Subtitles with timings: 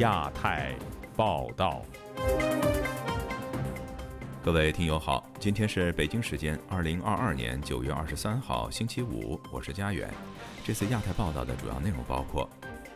[0.00, 0.74] 亚太
[1.14, 1.82] 报道。
[4.42, 10.10] 各位听友好，今天是北京时间二零二二年九月二十三号星期五，我是佳远。
[10.64, 12.48] 这次亚太报道的主要内容包括：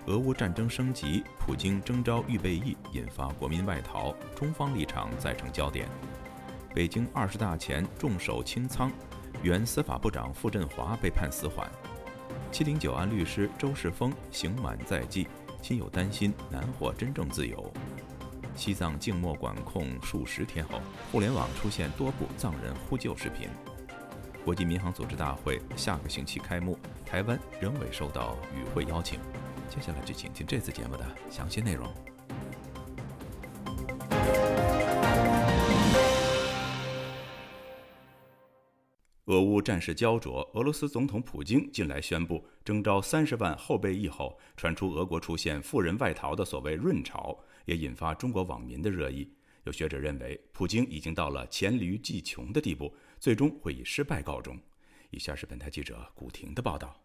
[0.06, 5.86] 俄乌战争升级，普京征召预备役，引发国民外逃，中方立场再成焦点；
[6.74, 8.90] 北京二十大前重手清仓，
[9.42, 11.66] 原司法部长傅振华被判死缓；
[12.50, 15.28] 七零九案律师周世峰刑满在即，
[15.64, 17.72] 亲友担心难获真正自由。
[18.54, 20.78] 西藏静默管控数十天后，
[21.10, 23.48] 互联网出现多部藏人呼救视频。
[24.44, 29.18] 国际民航组织大会下个星期开幕，台湾仍未收到与会邀请。
[29.70, 31.90] 接下来就请听这次节目的详细内容。
[39.26, 47.38] 俄乌战事焦灼，俄罗斯总统普京近来宣布征召三十万后备役后，传出俄国出现富人外逃的所谓“润潮”。
[47.64, 49.32] 也引发中国网民的热议。
[49.64, 54.58] 有学者认为，普京已经到了黔驴技穷的地步，最终会以失败告终。
[55.08, 57.00] 以下是本台记者古婷的报道：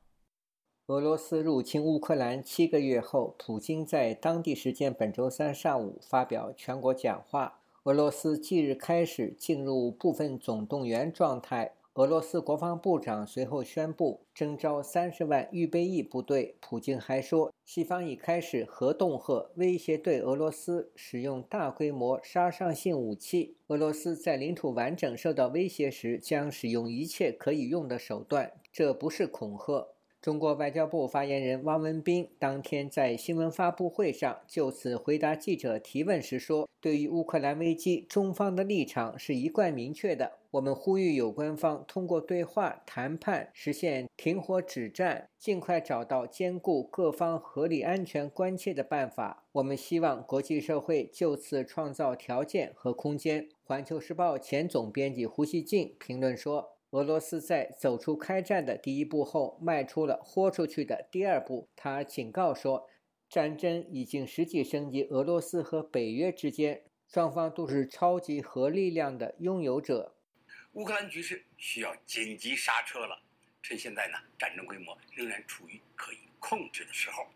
[0.88, 7.62] 俄罗斯入侵乌克兰七个月后，普京在当地时间本周三上午发表全国讲话。
[7.84, 11.76] 俄罗斯即日开始进入部分总动员状态。
[12.00, 16.56] 俄罗斯国防部长随后宣布征召三十万预备役部队。
[16.62, 23.58] 普京还说，西方已开始核恫吓，威胁对俄罗斯使用大规模杀伤性武器。
[23.68, 28.54] 俄罗斯在领土完整受到威胁时，将使用一切可以用的手段。
[28.72, 29.90] 这不是恐吓。
[30.22, 40.34] 中国外交部发言人汪文斌当天在新闻发布会上就此回答记者提问时说：“对于乌克兰危机，中方的立场是一贯明确的。
[40.52, 49.46] 我们呼吁有关方通过对话谈判实现停火止战，尽快找到兼顾各方合理安全关切的办法。
[49.54, 56.79] 我们希望国际社会就此创造条件和空间。”环球时报前总编辑胡锡进评论说。
[56.92, 61.70] 俄罗斯在走出开战的第一步后，迈出了豁出去的第二步。
[61.76, 62.90] 他警告说，
[63.30, 70.16] 战争已经实际升级，俄罗斯和北约之间，双方都是超级核力量的拥有者。
[70.74, 73.22] 乌克兰局势需要紧急刹车了。
[73.62, 77.28] 趁现在呢，战争规模仍然处于可以控制的时候，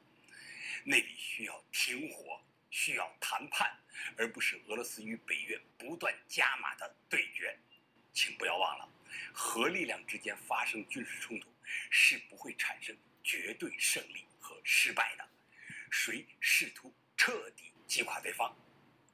[0.84, 2.40] 那里需要停火，
[2.72, 3.70] 需要谈判，
[4.18, 7.56] 而不是俄罗斯与北约不断加码的对决。
[8.14, 8.90] 请不要忘了。
[9.32, 11.50] 核力量之间发生军事冲突，
[11.90, 15.26] 是不会产生绝对胜利和失败的。
[15.90, 18.56] 谁试图彻底击垮对方，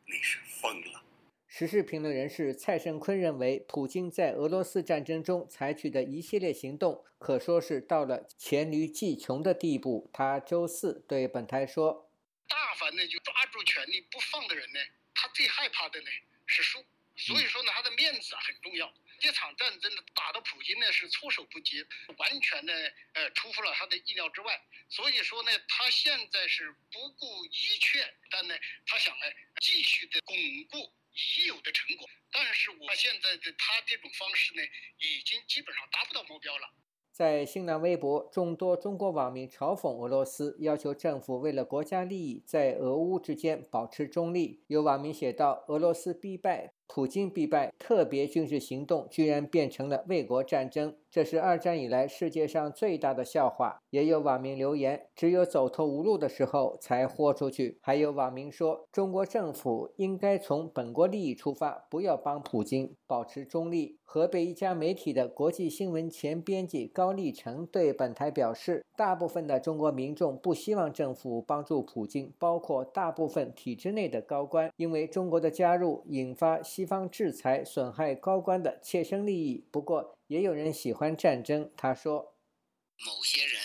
[0.05, 1.03] 那是疯了。
[1.47, 10.09] 时事评论人士蔡胜坤认为，普京在俄罗斯战争中采取的一系列行动，可说是到了黔驴技穷的地步。
[10.13, 12.09] 他周四对本台说
[12.47, 14.79] ：“大凡呢就抓住权力不放的人呢，
[15.15, 16.07] 他最害怕的呢
[16.45, 16.85] 是输。
[17.17, 21.85] 所以说呢，他的面子啊很重要。”这场战争呢，打的普京呢是措手不及，
[22.17, 22.73] 完全呢，
[23.13, 24.59] 呃，出乎了他的意料之外。
[24.89, 29.25] 所以说呢，他现在是不顾一切，但呢，他想呢，
[29.61, 30.35] 继续的巩
[30.69, 32.07] 固已有的成果。
[32.31, 34.61] 但是我现在的他这种方式呢，
[34.99, 36.69] 已经基本上达不到目标了。
[37.11, 44.63] 在新浪微博，众多中国网民嘲讽俄罗斯，要求政府为了国家利益，在俄乌之间保持中立。
[44.67, 53.79] 有网民写道：“俄罗斯必败。”普京必败，特别军事行动居然变成了卫国战争，这是二战以来世界上最大的笑话。
[53.91, 57.77] 也有网民留言：只有走投无路的时候才豁出去。
[57.83, 63.99] 还有网民说，中国政府应该从本国利益出发，不要帮普京，保持中立。
[64.03, 76.59] 河北一家媒体的国际新闻前编辑高立成对本台表示，大部分的中国民众不希望政府帮助普京，包括大部分体制内的高官，因为中国的加入引发。
[76.79, 81.69] 西方制裁损害高官的切身利益，不过也有人喜欢战争。
[81.75, 82.37] 他说
[83.05, 83.61] ：“某些人，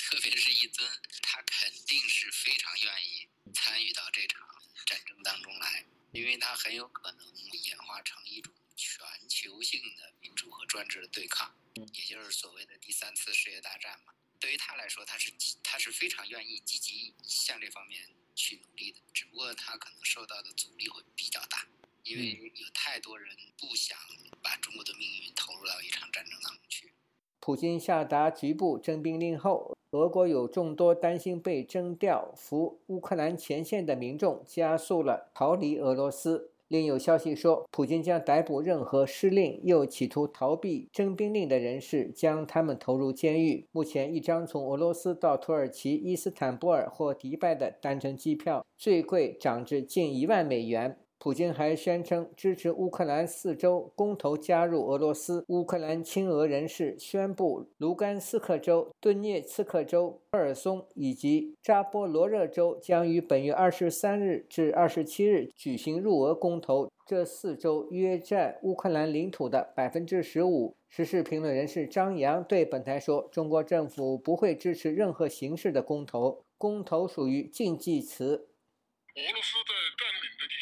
[0.00, 0.84] 特别是一尊，
[1.22, 4.42] 他肯定是非常愿意参与到这场
[4.84, 14.12] 战争当中来，因为他很有可能演化成一种全球性的民主和专制的对抗，也就是所谓的第三次世界大战嘛。
[14.40, 15.32] 对于他来说，他是
[15.62, 21.63] 他是非常愿意积极向这方面去努力的，只不过他可能受到的阻力会比较大。”
[22.04, 23.28] 因为有太多人
[23.58, 23.96] 不想
[24.42, 26.92] 把中国的命运投入到一场战争当中去。
[27.40, 36.50] 普京下达局部征兵令后，俄国有众多担心被征调赴乌克兰前线的民众加速了逃离俄罗斯。
[36.68, 43.66] 另有消息说，普京将逮捕任何失令又企图逃避征兵令的人士，将他们投入监狱。
[43.70, 50.98] 目前，一张从俄罗斯到土耳其伊斯坦布尔或迪拜的单程机票，最贵涨至近一万美元。
[51.24, 55.42] 普京还宣称支持乌克兰四州公投加入俄罗斯。
[55.48, 66.90] 乌克兰亲俄人士宣布，卢甘斯克州、顿涅茨克州、赫尔松以及扎波罗热州将于本月二十三日至二十七日举行入俄公投。
[67.06, 70.76] 这四州约占乌克兰领土的百分之十五。
[70.90, 78.50] 时事评论人士张扬对本台说：“中国政府不会支持任何形式的公投，公投属于禁忌词。”
[79.16, 80.54] 俄罗斯在占领的地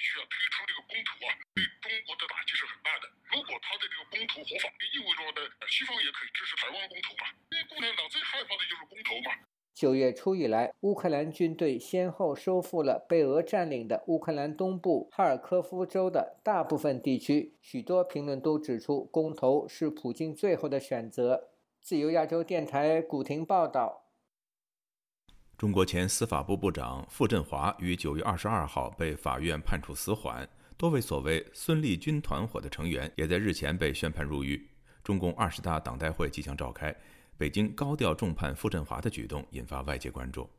[1.03, 3.11] 区啊，推出这个公投啊，对中国的打击是很大的。
[3.35, 7.25] 如果他的这个公投合法，意味着呢，西方也可以支持台湾公投嘛。
[7.51, 9.37] 因为共产党最害怕的就是公投嘛。
[9.75, 17.57] 九月初以来，乌克兰军队先后收复了被俄占领的乌克兰东部哈尔科夫州的大部分地区。
[17.63, 21.49] 许多评论都指出，公投是普京最后的选择。
[21.81, 24.05] 自由亚洲电台古婷报道。
[25.57, 30.49] 中国前司法部部长傅振华于九月二十二号被法院判处死缓，
[30.83, 34.67] 多位所谓孙立军团伙的成员也在日前被宣判入狱。
[35.05, 36.93] 中共二十大党代会即将召开，
[37.39, 40.51] 北京高调重判傅振华的举动引发外界关注。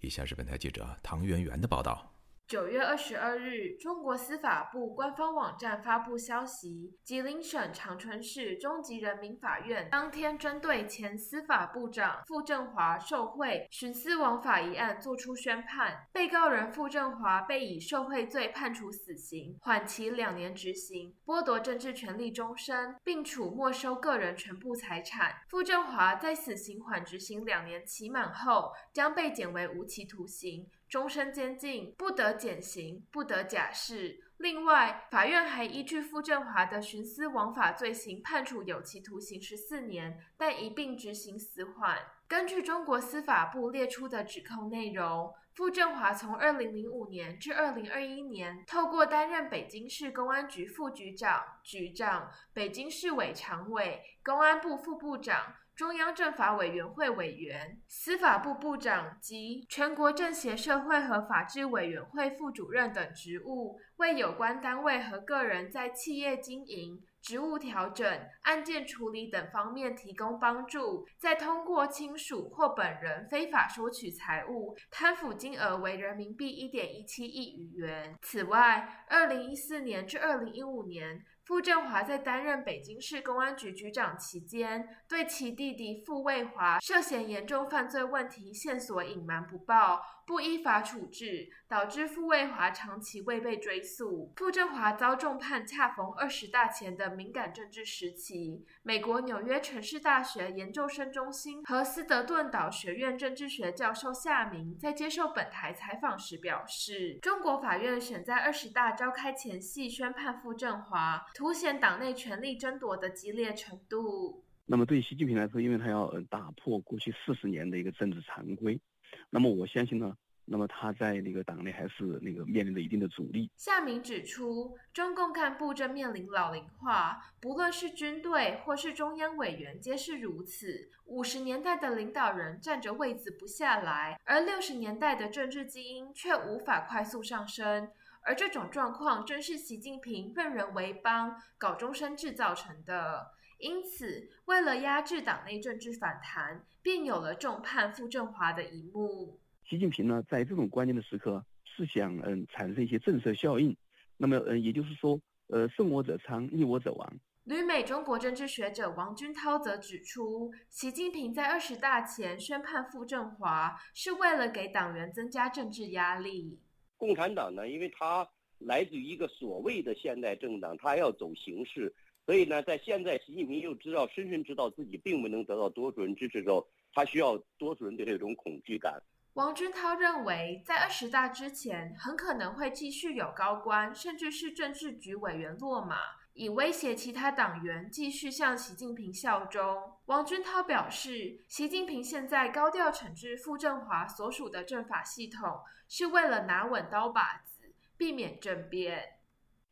[0.00, 2.09] 以下是本台记者唐媛媛的报道。
[2.50, 25.36] 九月二十二日，中国司法部官方网站发布消息，吉林省长春市中级人民法院当天针对前司法部长傅政华受贿徇私枉法一案作出宣判，被告人傅政华被以受贿罪判处死刑，缓期两年执行，剥夺政治权利终身，并处没收个人全部财产。
[25.48, 30.68] 傅政华在死刑缓执行两年期满后，将被减为无期徒刑。
[30.90, 34.18] 终身监禁，不得减刑，不得假释。
[34.38, 41.96] 另外，法院还依据傅政华的徇私枉法罪行，判处有期徒刑十四年，但一并执行死缓。
[42.26, 55.54] 根据中国司法部列出的指控内容，傅政华从二零零五年至二零二一年，透过担任北京市公安局副局长、局长、北京市委常委、公安部副部长。
[55.80, 68.06] 中央政法委员会委员、司法部部长及全国政协社会和法制委员会副主任等职务，为有关单位和个人在企业经营、职务调整、
[68.42, 78.14] 案件处理等方面提供帮助，再通过亲属或本人非法收取财物，贪腐金额为人民币一点一七亿余元。
[78.20, 81.24] 此外，二零一四年至二零一五年。
[81.44, 90.00] 傅振华在担任北京市公安局局长期间，对其弟弟傅卫华涉嫌严重犯罪问题线索隐瞒不报。
[90.26, 94.32] 不依法处置，导致傅卫华长期未被追诉。
[94.36, 98.64] 傅振华遭重判，恰逢二十大前的敏感政治时期。
[98.84, 114.44] 美国纽约城市大学研究生中心和斯德顿岛学院政治学教授夏明在接受本台采访时表示，中国法院选在二十大召开前夕宣判傅振华，凸显党内权力争夺的激烈程度。
[114.66, 118.80] 那么对习近平来说，因为他要打破过去四十年的一个政治常规。
[119.28, 123.50] 那么我相信呢，那么他在那个党内还是那个面临着一定的阻力。
[123.56, 130.90] 夏明指出，中共干部正面临老龄化，不论是军队或是中央委员，皆是如此。
[131.06, 137.90] 五十年代的领导人占着位子不下来，而六十年代的政治精英却无法快速上升，
[138.22, 143.32] 而这种状况正是习近平任人为邦、搞终身制造成的。
[143.58, 149.38] 因此，为了压制党内政治反弹，便有了重判傅政华的一幕。
[149.68, 153.76] 习近平呢，在这种关键的时刻，是想嗯产生一些震慑效应。
[154.16, 157.20] 那么，嗯，也就是说，呃，胜我者昌，逆我者亡。
[157.44, 166.60] 旅美中国政治学者王军涛则指出，习近平在二十大前宣判傅政华，是为了给党员增加政治压力。
[167.00, 168.28] 共产党呢，因为他
[168.58, 171.92] 来自于一个所谓的现代政党，他要走形式。
[172.26, 179.02] 所以呢，在现在习近平又知道深深知道自己并不能得到多数人支持之后，他需要多数人的这种恐惧感。
[179.32, 185.96] 王军涛认为，在二十大之前，很可能会继续有高官甚至是政治局委员落马，
[186.34, 189.62] 以威胁其他党员继续向习近平效忠。
[190.06, 195.58] 王军涛表示，习近平现在高调惩治傅政华所属的政法系统，
[195.88, 199.02] 是为了拿稳刀把子，避免政变。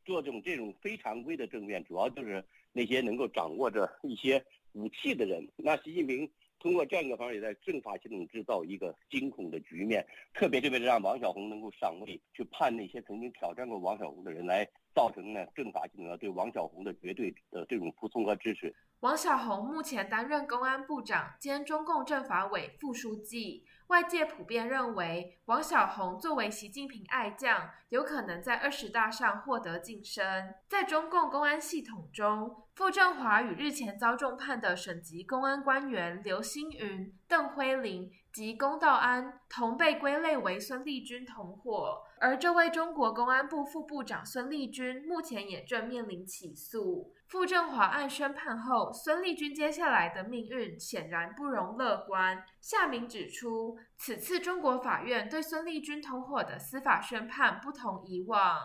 [0.05, 5.47] 做这种这种非常规的政变，主要就是那些能够掌握着一些武器的人。
[5.57, 18.75] 那习近平通过这样一个方式，在政法系统制造一个惊恐的局面，特别特别是让王小红能够上位，去判那些曾经挑战过王小红的人，来造成呢政法系统对王小红的绝对的这种服从和支持。
[18.99, 23.64] 王小红目前担任公安部长兼中共政法委副书记。
[23.87, 30.52] 外界普遍认为，王小红作为习近平爱将，有可能在二十大上获得晋升。
[30.69, 42.02] 在中共公安系统中，傅政华与日前遭重判的省级公安官员刘星云、邓辉林及龚道安同被归类为孙立军同伙。
[42.21, 47.15] 而这位中国公安部副部长孙立军目前也正面临起诉。
[47.27, 52.43] 傅政华案宣判后，孙立军接下来的命运显然不容乐观。
[52.61, 58.59] 夏明指出，此次中国法院对孙立军同伙的司法宣判不同以往。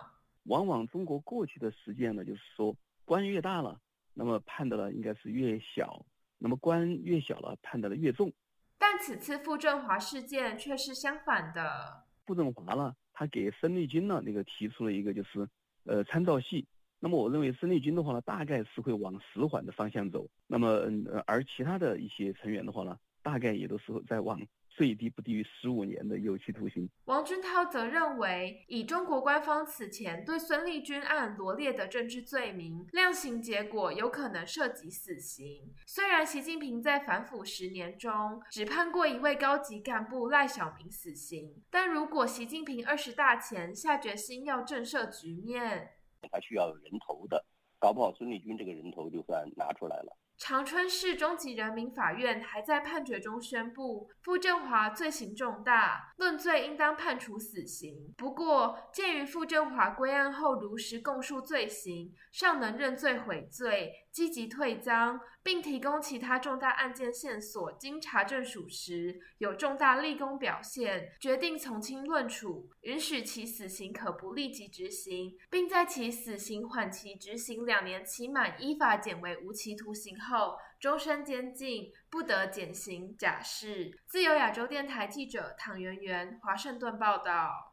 [0.45, 3.79] 往往中国过去的实践呢，就是说官越大了，
[4.13, 6.05] 那么判的呢应该是越小；
[6.37, 8.31] 那么官越小了，判的呢越重。
[8.77, 12.05] 但此次傅政华事件却是相反的。
[12.25, 15.47] 傅政华呢，他给申立军呢那个提出了一个就是
[15.85, 16.65] 呃参照系。
[16.99, 20.29] 那么我认为申立军的话呢，大概是会往死缓的方向走。
[20.47, 24.39] 那么，嗯，而其他的一些成员的话呢，大概也都是在往
[24.75, 26.89] 最低不低于十五年的有期徒刑。
[27.05, 35.73] 王军涛则认为，以中国官方此前对孙立军案罗列的政治罪名，量刑结果有可能涉及死刑。
[35.85, 45.91] 虽然习近平在反腐十年中只判过一位高级干部赖小民死刑，但如果习近平二十大前下决心要震慑局面，
[46.31, 47.45] 还需要有人头的，
[47.77, 50.17] 搞不好孙立军这个人头就算拿出来了。
[50.37, 58.13] 长春市中级人民法院还在判决中宣布，傅振华罪行重大，论罪应当判处死刑。
[58.17, 64.02] 不过，鉴于傅振华归案后如实供述罪行，尚能认罪悔罪。
[64.13, 83.17] 积极退赃，并提供其他重大案件线索，经查证属实，有重大立功表现，决定从轻论处，允许其死刑可不立即执行，并在其死刑缓期执行两年期满，依法减为无期徒刑后，终身监禁，不得减刑。
[83.17, 83.99] 假释。
[84.05, 87.72] 自由亚洲电台记者唐媛媛，华盛顿报道。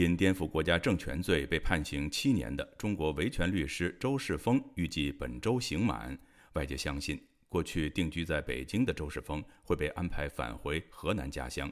[0.00, 6.18] 因颠覆国家政权罪被判刑七年的中国维权律师周世峰预计本周刑满，
[6.54, 11.70] 外界相信过去定居在北京的周世峰会被安排返回河南家乡。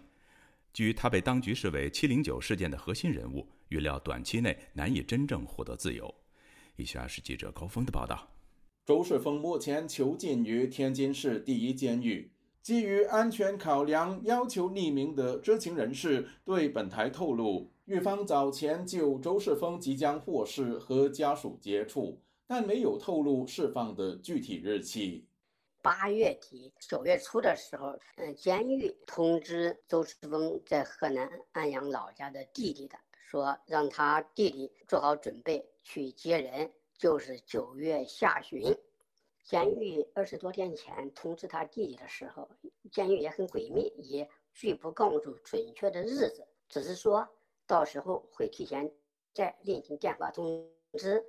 [0.74, 6.14] 据他被当局视为“七零九”事件的核心人物，预料短期内难以真正获得自由。
[6.76, 8.30] 以下是记者高峰的报道：
[8.84, 12.30] 周世峰目前囚禁于天津市第一监狱。
[12.62, 17.70] 基于安全考量，要求匿名的知情人士对本台透露。
[17.86, 25.26] 狱方早前就周世峰即将获释和家属接触，但没有透露释放的具体日期。
[25.80, 38.76] 八月底、九月初的时候，嗯，监狱通知周世峰在河南安阳老家的弟弟的，说让他弟弟做好准备去接人，就是九月下旬。
[39.48, 42.46] 监狱二十多天前通知他弟弟的时候，
[42.92, 47.26] 监狱也很诡秘，也拒不告诉准确的日子，只是说。
[47.66, 48.90] 到时候会提前
[49.34, 50.66] 再另行电话通
[50.98, 51.24] 知。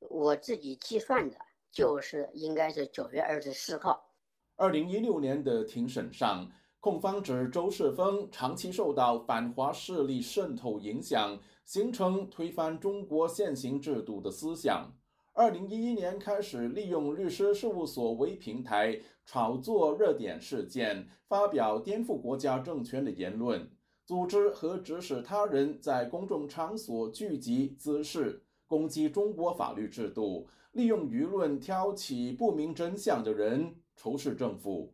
[0.00, 1.38] 我自己计算的，
[1.70, 4.14] 就是应该是九月二十四号。
[4.56, 6.50] 二零一六年的庭审上，
[6.80, 14.90] 控方指周世峰长期受到反华势力渗透影响，形成推翻中国现行制度的思想。
[15.38, 23.70] 二零一一年开始，利用律师事务所为平台，炒作热点事件，发表颠覆国家政权的言论。
[24.04, 34.92] 组织和指使他人在公众场所聚集滋事，攻击中国法律制度，利用舆论挑起不明真相的人，仇视政府。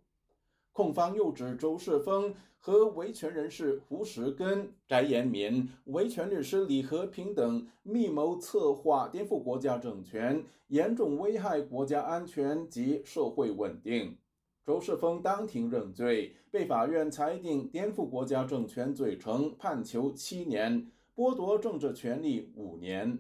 [0.75, 14.19] 控方又指周世峰和维权人士胡石根、翟延民、维权律师李和平等密谋策划颠覆国家政权，严重危害国家安全及社会稳定。
[14.67, 23.17] 周世峰当庭认罪，被法院裁定颠覆国家政权罪成，判囚七年，剥夺政治权利五年。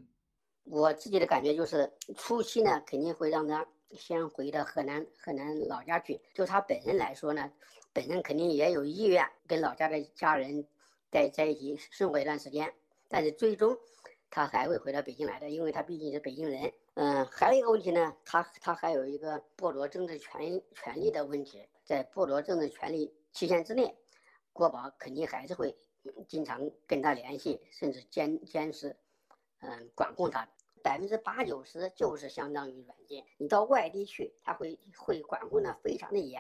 [0.64, 3.64] 我自己的感觉就是，初期呢肯定会让他
[3.96, 6.20] 先回到河南河南老家去。
[6.34, 7.52] 就他本人来说呢，
[7.92, 10.66] 本人肯定也有意愿跟老家的家人
[11.10, 12.72] 待在一起生活一段时间。
[13.08, 13.78] 但是最终
[14.30, 16.72] 他还会回到北京来的，因为他毕竟是北京人。
[16.94, 23.96] 嗯，还有一个问题呢，他他还有一个剥夺政治权权利的问题，在剥夺政治权利期限之内，
[24.52, 25.76] 国宝肯定还是会
[26.28, 28.96] 经常跟他联系，甚至监监视。
[29.60, 30.46] 嗯，管控他
[30.84, 33.24] 百分之八九十就是相当于软件。
[33.38, 36.38] 你到外地去，他会会管控的非常的严，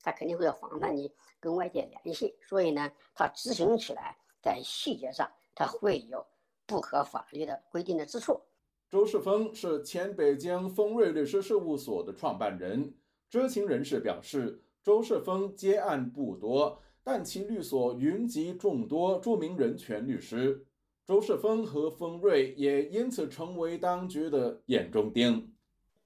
[0.00, 2.36] 他肯定会要防范你跟外界联系。
[2.40, 6.24] 所以呢，他执行起来在细节上，他会有
[6.64, 8.40] 不合法律的规定的之处。
[8.88, 12.94] 周世峰是前北京丰瑞律师事务所的创办人。
[13.28, 20.64] 知情人士表示，周世峰接案不多，但其律所云集众多著名人权律师。
[21.04, 25.52] 周世峰和丰瑞也因此成为当局的眼中钉。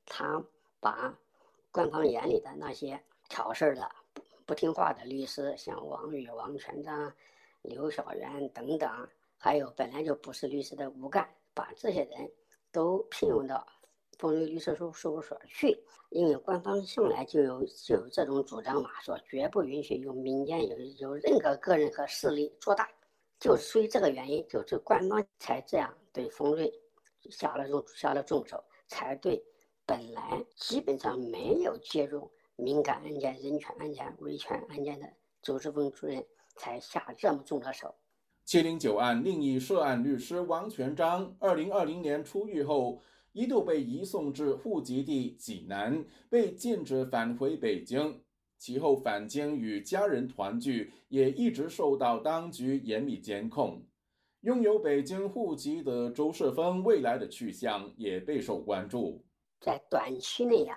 [0.07, 0.43] 他
[0.81, 1.15] 把
[1.71, 2.99] 官方眼里的那些
[3.29, 3.87] 挑事儿的、
[4.47, 7.13] 不听话的律师，像王宇、王全章、
[7.61, 8.91] 刘晓元等等，
[9.37, 12.31] 还有本来就不是律师的吴干，把这些人
[12.73, 13.67] 都聘用到
[14.19, 15.79] 丰瑞律师事事务所去。
[16.09, 22.89] 因为官方向来就有就有这种主张嘛，说绝不允许用民间有有任何个人和势力做大。
[23.39, 26.73] 就出于这个原因，就是官方才这样对丰瑞
[27.31, 29.45] 下了重下了重手，才对
[29.85, 35.07] 本来基本上没有介入敏感案件、人权案件、维权案件的
[35.43, 36.25] 周志峰主任
[36.57, 37.95] 才下这么重的手。
[38.45, 43.03] 七零九案另一涉案律师王全章，二零二零年出狱后，
[43.33, 48.23] 一度被移送至户籍地济南，被禁止返回北京。
[48.59, 53.83] 其后返京与家人团聚，也一直受到当局严密监控。
[54.41, 59.25] 拥有北京户籍的周世峰未来的去向也备受关注。
[59.61, 60.77] 在短期内呀，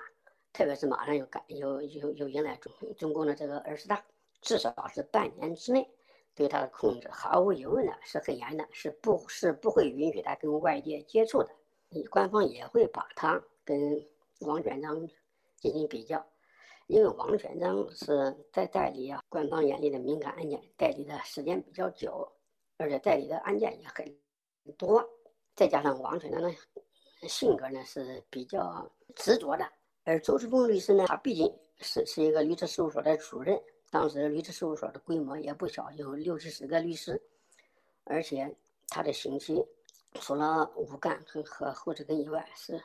[0.51, 4.03] 特别是马上又赶又又又迎来中中共的这个二十大，
[4.41, 5.87] 至少是半年之内，
[6.33, 11.49] 对他的控制毫无疑问的是很严的，是不是不会允许他跟外界接触的。
[12.09, 14.03] 官方也会把他跟
[14.39, 15.07] 王全章
[15.57, 16.25] 进行比较。
[16.89, 22.27] 因为王全章是在代理啊，官方眼里的敏感案件代理的时间比较久，
[22.77, 24.03] 而且代理的案件也很
[24.75, 25.07] 多，
[25.55, 26.51] 再加上王全章的
[27.27, 29.63] 性格呢是比较执着的，
[30.03, 37.21] 而周世峰律师呢，他毕竟是是一个律师事务所的主任，当时律师事务所的规模也不小，有六七十个律师，
[38.03, 38.51] 而且
[38.87, 39.63] 他的刑期
[40.13, 42.81] 除了吴干和和侯志根以外是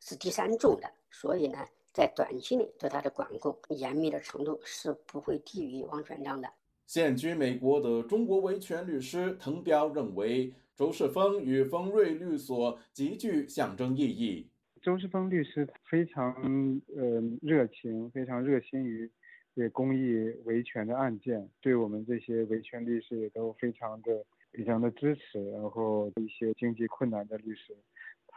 [0.00, 1.64] 是第三重的，所以呢。
[1.98, 6.48] 在短期内对他的管控严密的程度是不会低于王全章的。
[6.86, 14.46] 现居美国的中国维权律师滕彪认为，周世峰与丰瑞律所极具象征意义。
[14.80, 19.10] 周世峰律师非常呃热情，非常热心于
[19.52, 25.50] 对公益维权的案件，对我们这些维权律师也都非常的非常的支持。
[25.50, 27.76] 然后一些经济困难的律师。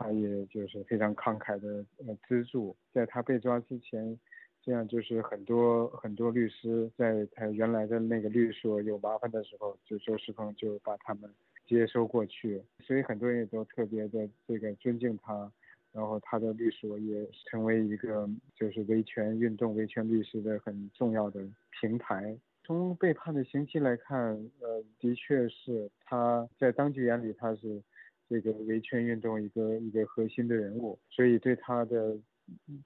[0.01, 4.19] 他也就是非常慷慨的呃资助，在他被抓之前，
[4.63, 11.29] 这样就是很多很多律师在他原来的那个律所有麻烦的时候，就周世峰就把他们
[11.67, 15.51] 接收过去，所以很多人也都特别的这个尊敬他，
[15.91, 21.47] 然后他的律所也成为一个就是维权运动、维权律师的很重要的
[21.79, 22.35] 平台。
[22.63, 24.19] 从被判的刑期来看，
[24.61, 27.81] 呃，的确是他在当局眼里他是。
[28.31, 32.17] 这个维权运动一个一个核心的人物，所以对他的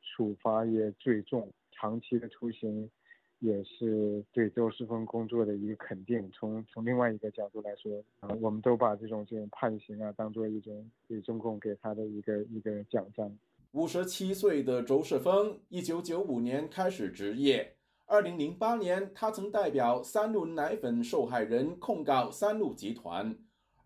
[0.01, 2.89] 处罚也最重，长期的徒刑
[3.38, 6.27] 也是对周世峰工作的一个肯定。
[6.31, 13.31] 从从另外一个角度来说，啊，我们都把这种这种判刑啊当做一种给中共给他的一个一个奖章。
[13.73, 17.75] 五十七岁的周世峰，一九九五年开始执业，
[18.08, 23.38] 二零零八年他曾代表三鹿奶粉受害人控告三鹿集团。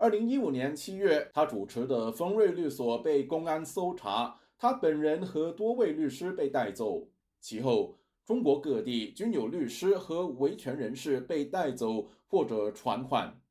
[0.02, 7.10] 二零一五年七月，他主持的丰瑞律所被公安搜查，他本人和多位律师被带走。
[7.42, 13.42] 其后，中国各地均有律师和维权人士被带走或者传唤。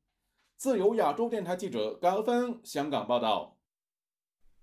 [0.57, 3.58] 自由亚洲电台记者高峰香港报道。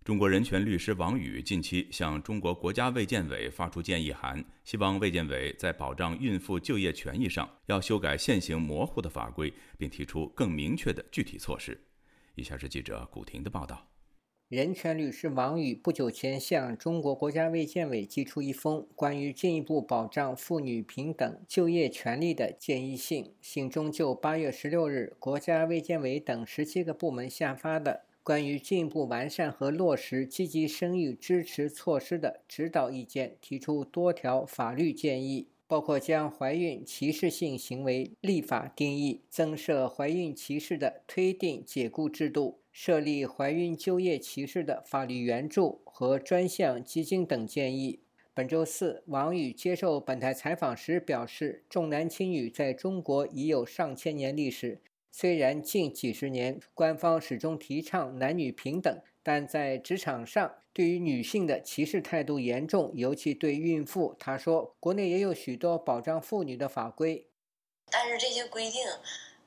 [0.07, 11.77] 中国人权律师王宇近期向中国国家卫健委发出建议函，希望卫健委在保障孕妇就业权益上要修改现行模糊的法规，并提出更明确的具体措施。
[12.37, 13.89] 以下是记者古婷的报道：
[14.49, 28.06] 人权律师王宇不久前向中国国家卫健委寄出一封关于进一步保障妇女平等就业权利的建议信，信中就八月十六日国家卫健委等十七个部门下发的。
[28.27, 48.01] 关于进一步完善和落实积极生育支持措施的指导意见》，提出多条法律建议，包括将怀孕歧视性行为立法定义、增设怀孕歧视的推定解雇制度、设立怀孕就业歧视的法律援助和专项基金等建议。
[48.35, 54.81] 本周四，王宇接受本台采访时表示，重男轻女在中国已有上千年历史。
[55.11, 64.15] 虽然近几十年官方始终提倡男女平等，但在职场上对于女性的歧视态度严重，尤其对孕妇。
[64.19, 67.29] 他说，国内也有许多保障妇女的法规，
[67.91, 68.83] 但是这些规定。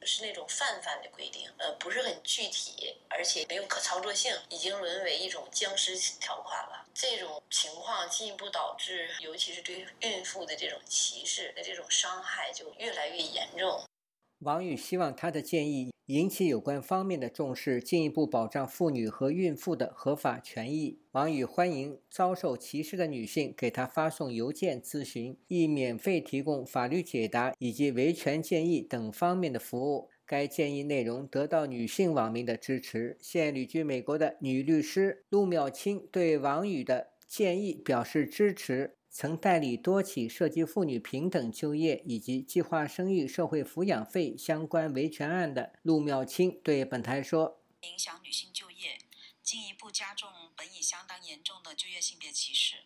[0.02, 6.88] 是那种泛泛的规定，呃，不是很具体，而且没有可操作性，已经沦为一种僵尸条款了。
[6.94, 13.84] 这种情况进一步导致，尤其是对孕妇的这种歧视的这种伤害就越来越严重。
[14.40, 20.98] 王宇希望他的建议引起有关方面的重视，进一步保障妇女和孕妇的合法权益。
[21.12, 30.10] 王宇欢迎遭受歧视的女性给他发送邮件咨询，亦免费提供法律解答以及维权建议等方面的服务。
[30.26, 33.18] 该建议内容得到女性网民的支持。
[33.20, 38.96] 现旅居美国的女律师陆妙清对王宇的建议表示支持。
[39.12, 49.00] 曾代理多起涉及妇女平等就业以及计划生育社会抚养费相关维权案的陆妙清对本台说：“影响女性就业，
[49.42, 52.84] 进一步加重本已相当严重的就业性别歧视。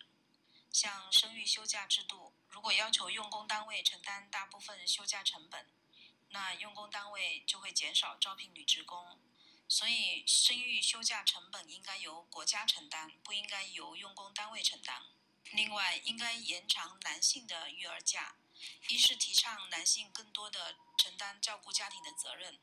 [0.72, 5.66] 像生育休假制度，如果要求用工单位承担大部分休假成本，
[6.30, 9.18] 那用工单位就会减少招聘女职工。
[9.68, 14.96] 所以，生育休假成本应该由国家承担，不应该由用工单位承担。”
[15.54, 18.34] 另外，应该延长男性的育儿假，
[18.88, 22.58] 一是提倡男性更多的承担照顾家庭的责任，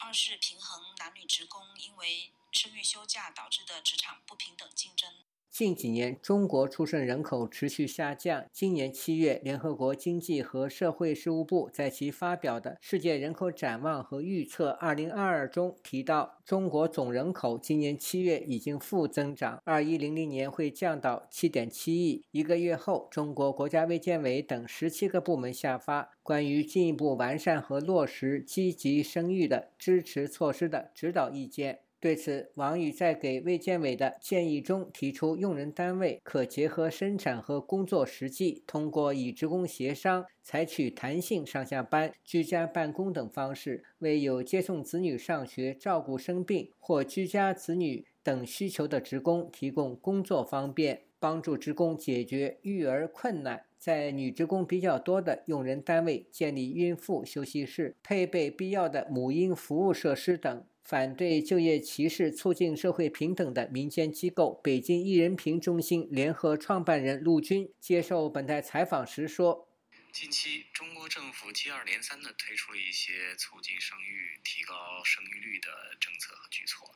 [0.00, 5.22] 二是平衡男女职工因为生育休假导致的职场不平等竞争。
[5.52, 8.46] 近几年，中国出生人口持续下降。
[8.54, 22.24] 今年七月，联合国经济和社会事务部在其发表的《世界人口展望和预测（二零二二）》中提到，中国总人口今年七月已经负增长，二一零零年会降到七点七亿。
[22.30, 31.80] 一个月后，中国国家卫健委等十七个部门下发关于进一步完善和落实积极生育的支持措施的指导意见。
[32.02, 53.62] 对此，王宇在给卫健委的建议中提出，用人单位可结合生产和工作实际，通过与职工协商，采取弹性上下班、居家办公等方式，为有接送子女上学、照顾生病或居家子女等需求的职工提供工作方便，帮助职工解决育儿困难。
[53.78, 60.64] 在女职工比较多的用人单位，建立孕妇休息室，配备必要的母婴服务设施等。
[60.84, 69.68] 反对就业歧视、促进社会平等的民间机构北京一人平中心联合创办人陆军接受本台采访时说
[70.12, 76.94] ：“近期，中国政府接二连三地推出了一些促进生育、提高生育率的政策和举措，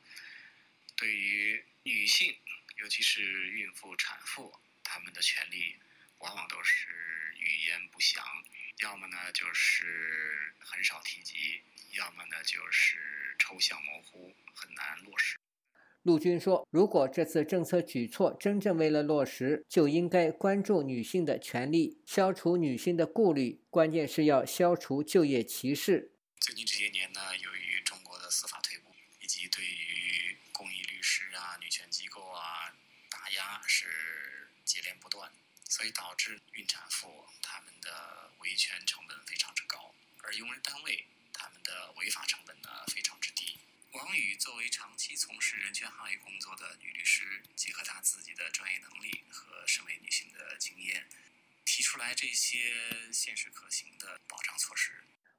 [0.95, 2.35] 对于女性，
[2.81, 5.77] 尤其是孕妇、产妇，她们的权利
[6.19, 6.87] 往往都是
[7.39, 8.23] 语焉不详，
[8.81, 11.61] 要么呢就是很少提及。”
[11.93, 12.99] 要么呢，就是
[13.47, 15.37] 抽象模糊，很难落实。
[16.03, 32.75] 陆军说：“如果这次政策举措真正为了落实，就应该关注女性的权利，消除女性的顾虑，关键是要消除就业歧视。”最近这些年呢，由于中国的司法退步，以及对于公益律师啊、女权机构啊
[33.09, 33.87] 打压是
[34.65, 35.31] 接连不断，
[35.69, 37.07] 所以导致孕产妇
[37.41, 41.05] 他们的维权成本非常之高，而用人单位。
[41.39, 43.26] 他们的违法成本呢非常之低。
[43.93, 51.05] 王宇作为长期从事人权行业工作的女律师，结合她自己的专业能力和身为女性的经验，
[51.65, 52.59] 提出来这些
[53.11, 54.91] 现实可行的保障措施。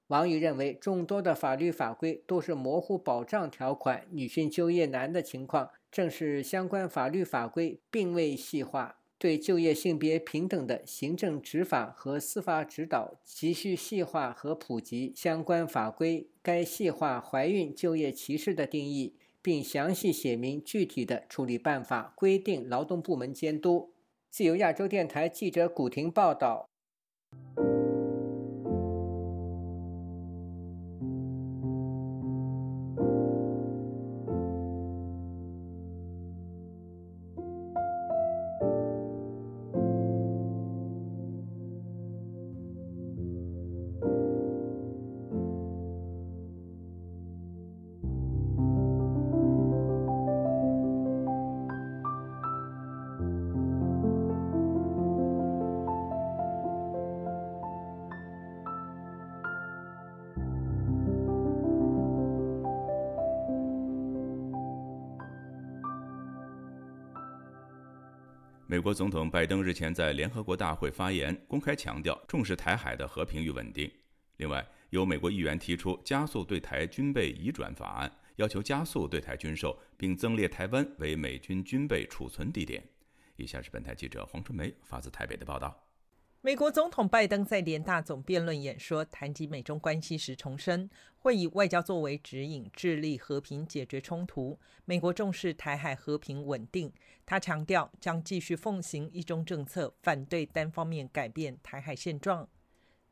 [0.08, 8.98] 王宇认为，众多的法律法规都是模糊保障条款，女性就业难的情况，正是相关法律法规并未细化。
[9.18, 23.92] 对就业性别平等的行政执法和司法指导急需细化和普及相关法规，该细化怀孕就业歧视的定义，并详细写明具体的处理办法，规定劳动部门监督。
[24.31, 26.68] 自由亚洲电台记者古婷报道。
[68.70, 73.90] 美国总统拜登日前在联合国大会发言，公开强调重视台海的和平与稳定。
[74.37, 82.87] 另外，有美国议员提出加速对台军备移转法案，要求加速对台军售，并增列台湾为美军军备储存地点。
[83.37, 85.88] 以下是本台记者黄春梅发自台北的报道。
[86.40, 94.57] 美国总统拜登在联大总辩论演说谈及美中关系时重申，会以外交作为指引，致力和平解决冲突。
[94.85, 96.92] 美国重视台海和平稳定，
[97.27, 102.48] 他强调将继续奉行一中政策，反对单方面改变台海现状。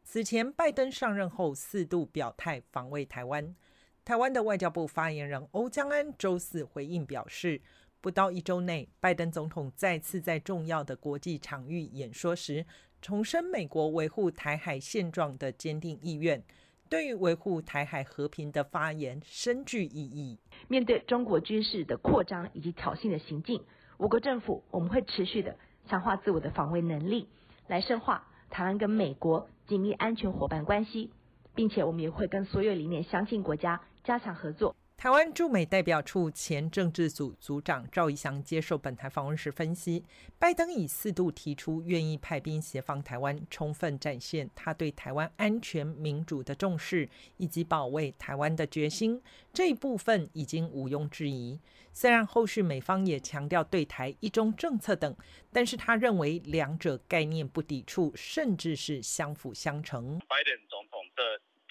[0.04, 3.56] 此前，拜登上任后四度表态防卫台湾。
[4.04, 7.60] 台湾的外交部发言人欧江安周四回应表示，
[8.00, 12.64] 不到一周内，拜登总统再次在重要的国际场域演说时。
[13.06, 16.42] 重申美国维护台海现状的坚定意愿，
[16.88, 20.40] 对于维护台海和平的发言深具意义。
[20.66, 23.62] 面对中国军事的扩张以及挑衅的行径，
[23.96, 25.56] 我国政府我们会持续的
[25.88, 27.28] 强化自我的防卫能力，
[27.68, 31.12] 来深化台湾跟美国紧密安全伙伴关系，
[31.54, 34.74] 并且我们也会跟所有理念相近国家加强合作。
[34.96, 40.02] 台湾驻美代表处前政治组组长赵一翔接受本台访问时分析，
[40.38, 47.06] 拜登已四度提出愿意派兵协防台湾，充分展现他对台湾安全民主的重视
[47.36, 51.60] 以及保卫台湾的决心，这一部分已经毋庸置疑。
[51.92, 55.14] 虽然后续美方也强调对台一中政策等，
[55.52, 60.18] 但是他认为两者概念不抵触，甚至是相辅相成。
[60.20, 61.22] 拜登总统的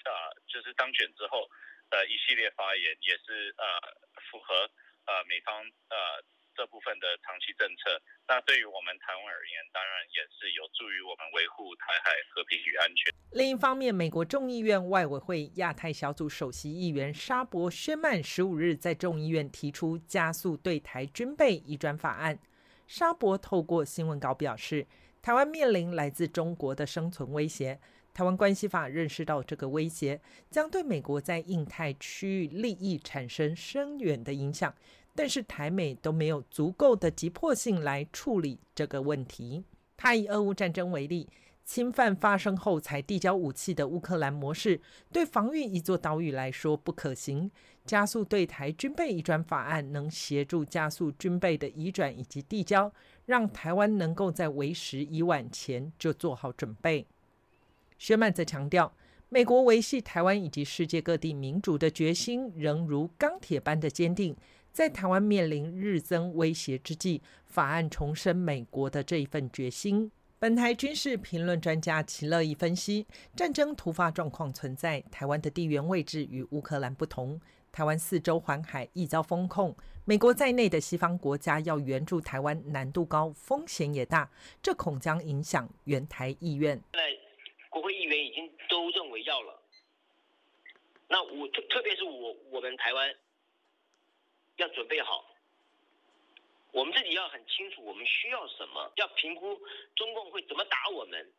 [0.04, 0.12] 呃，
[0.46, 1.38] 就是当选之后。
[1.96, 3.64] 的一系列发言也是呃
[4.28, 4.68] 符合
[5.08, 6.20] 呃美方呃
[6.54, 8.00] 这部分的长期政策。
[8.28, 13.12] 那对于我们台湾而言，当然也是有助于我们维护台海和平与安全。
[13.32, 22.38] 另一方面，美国众议院外委会亚太小组首席议员沙博宣曼十五日在众议院提出加速对台军备移转法案。
[22.86, 24.86] 沙博透过新闻稿表示，
[25.20, 27.80] 台湾面临来自中国的生存威胁。
[28.16, 30.18] 台湾关系法认识到这个威胁
[30.50, 34.74] 将对美国在印太区域利益产生深远的影响，
[35.14, 39.62] 但是台美都没有足够的急迫性来处理这个问题。
[39.98, 41.28] 他以俄乌战争为例，
[41.66, 44.80] 侵犯发生后才递交武器的乌克兰模式，
[45.12, 47.50] 对防御一座岛屿来说不可行。
[47.84, 52.90] 加速对台军备移转法案能协助加速军备的移转以及递交，
[53.26, 57.06] 让台湾能够在为时已晚前就做好准备。
[57.98, 58.92] 薛曼则强调，
[59.28, 64.36] 美国维系台湾以及世界各地民主的决心仍如钢铁般的坚定。
[64.72, 70.12] 在台湾面临日增威胁之际，法案重申美国的这一份决心。
[70.38, 77.40] 本台军事评论专家齐乐意分析，战争突发状况存在，台湾的地缘位置与乌克兰不同，
[77.72, 84.30] 台湾四周环海易遭封控，美国在内的西方国家要援助台湾难度高，风险也大，
[84.62, 86.78] 这恐将影响援台意愿。
[87.76, 89.62] 国会议员已经都认为要了，
[91.08, 93.14] 那我特特别是我我们台湾
[94.56, 95.22] 要准备好，
[96.72, 99.60] 我们自己要很清楚我们需要什么，要评估
[99.94, 101.30] 中共会怎么打我们，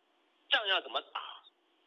[0.52, 1.42] 仗要怎么打，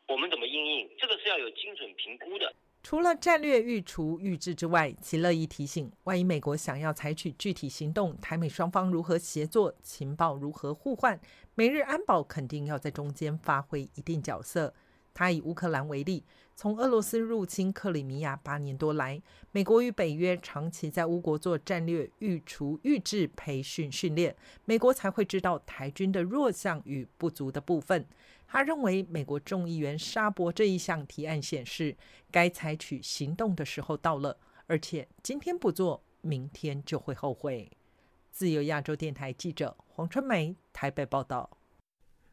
[0.08, 2.52] 我们怎么应应，这个是要有精准评估的。
[2.82, 11.20] 除了战略预除预制之外，其乐意提醒，万一美国想要采取具体行动，台美双方如何协作，情报如何互换，
[11.54, 14.74] 美日安保肯定要在中间发挥一定角色。
[15.12, 16.24] 他以乌克兰为例，
[16.56, 28.06] 从俄罗斯入侵克里米亚八年多来，美国与北约长期在乌国做战略预除预制培训训练，美国才会知道台军的弱项与不足的部分。
[28.52, 31.96] 他认为，美国众议员沙博这一项提案显示，
[32.32, 34.36] 该采取行动的时候到了，
[34.66, 37.70] 而且今天不做，明天就会后悔。
[38.32, 41.48] 自由亚洲电台记者黄春梅台北报道。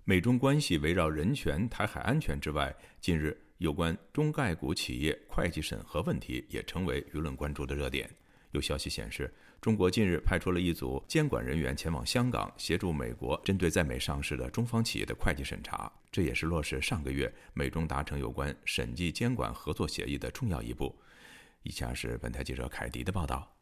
[0.06, 8.10] 美中关系围绕人权、台海安全之外，近日有关中概股企业会计审核问题也成为舆论关注的热点。
[8.53, 9.32] 有消息显示。
[9.60, 15.91] 中国近日派出了一组监管人员前往香港，协助美国针对在美上市的中方企业的会计审查。
[16.12, 20.96] 这也是落实上个月美中达成有关审计监管合作协议的重要一步。
[21.63, 23.58] 以下是本台记者凯迪的报道。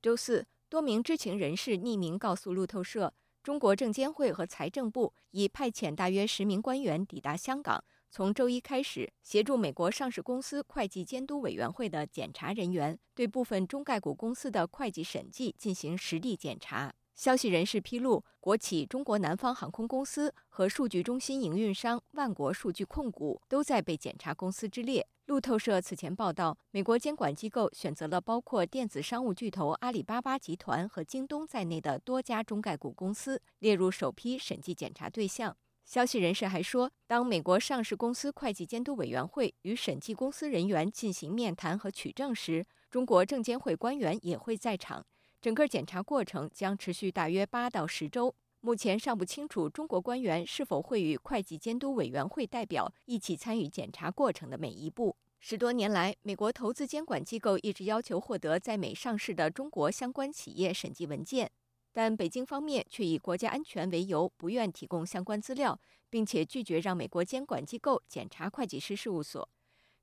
[0.00, 7.84] 周四，多名知情人士匿名告诉路透社，中国证监会和财政部已派遣大约十名官员抵达香港。
[8.14, 16.92] 从周一开始，协助美国上市公司会计监督委员会的检查人员对部分中概股公司的会计审计进行实地检查。
[17.14, 25.08] 消息人士披露，国企中国南方航空公司和数据中心营运商万国数据控股都在被检查公司之列。
[25.24, 35.56] 路透社此前报道，美国监管机构选择了包括电子商务巨头阿里巴巴集团和京东在内的多家中概股公司列入首批审计检查对象。
[35.92, 45.04] 消息人士还说，当美国上市公司会计监督委员会与审计公司人员进行面谈和取证时，中国证监会官员也会在场。
[45.42, 48.34] 整个检查过程将持续大约八到十周。
[48.62, 55.14] 目前尚不清楚中国官员是否会与会计监督委员会代表一起参与检查过程的每一步。
[55.40, 61.50] 十多年来，美国投资监管机构一直要求获得在美上市的中国相关企业审计文件，
[61.92, 65.78] 但北京方面却以国家安全为由不愿提供相关资料，
[66.08, 69.48] 并且拒绝让美国监管机构检查会计师事务所。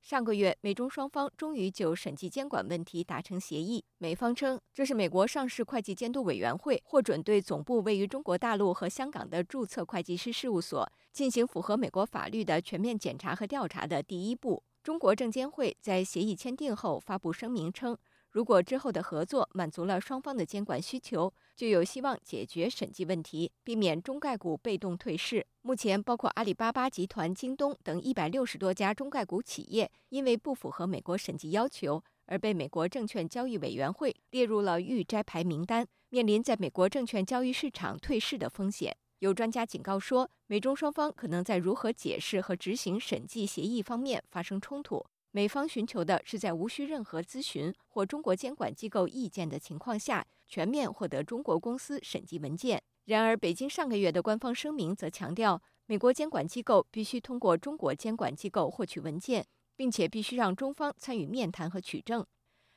[0.00, 3.84] 上个月，美中双方终于就审计监管问题达成协议。
[3.98, 14.62] 美方称，这是美国上市会计监督委员会获准对总部位于中国大陆和香港的注册会计师事务所进行符合美国法律的全面检查和调查的第一步。
[14.82, 17.94] 中国证监会在协议签订后发布声明称。
[18.30, 25.44] 如果之后的合作满足了双方的监管需求，就有希望解决审计问题，避免中概股被动退市。
[25.62, 38.96] 目前，包括阿里巴巴集团、京东等一百六十多家中概股企业，因为不符合美国审计要求，而被美国证券交易委员会列入了预摘牌名单，面临在美国证券交易市场退市的风险。
[39.18, 45.04] 有专家警告说，美中双方可能在如何解释和执行审计协议方面发生冲突。
[45.32, 52.82] 美方寻求的是在无需任何咨询或中国监管机构意见的情况下，全面获得中国公司审计文件。
[53.04, 62.26] 然而，北京上个月的官方声明则强调，美国监管机构必须通过中国监管机构获取文件，并且必须让中方参与面谈和取证。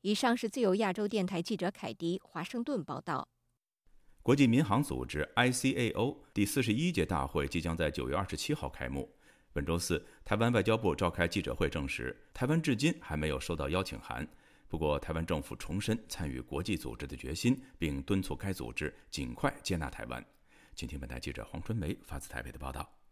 [0.02, 3.28] 以上是自由亚洲电台记者凯迪华盛顿报道。
[4.22, 9.10] 国际民航组织 （ICAO） 第四十一届大会即将在九月二十七号开幕。
[9.54, 14.28] 本周四，台湾外交部召开记者会，证实台湾至今还没有收到邀请函。
[14.68, 20.26] 不过，台湾政府重申参与国际组织的决心，并敦促该组织尽快接纳台湾。
[20.74, 23.03] 请听本台记者黄春梅发自台北的报道。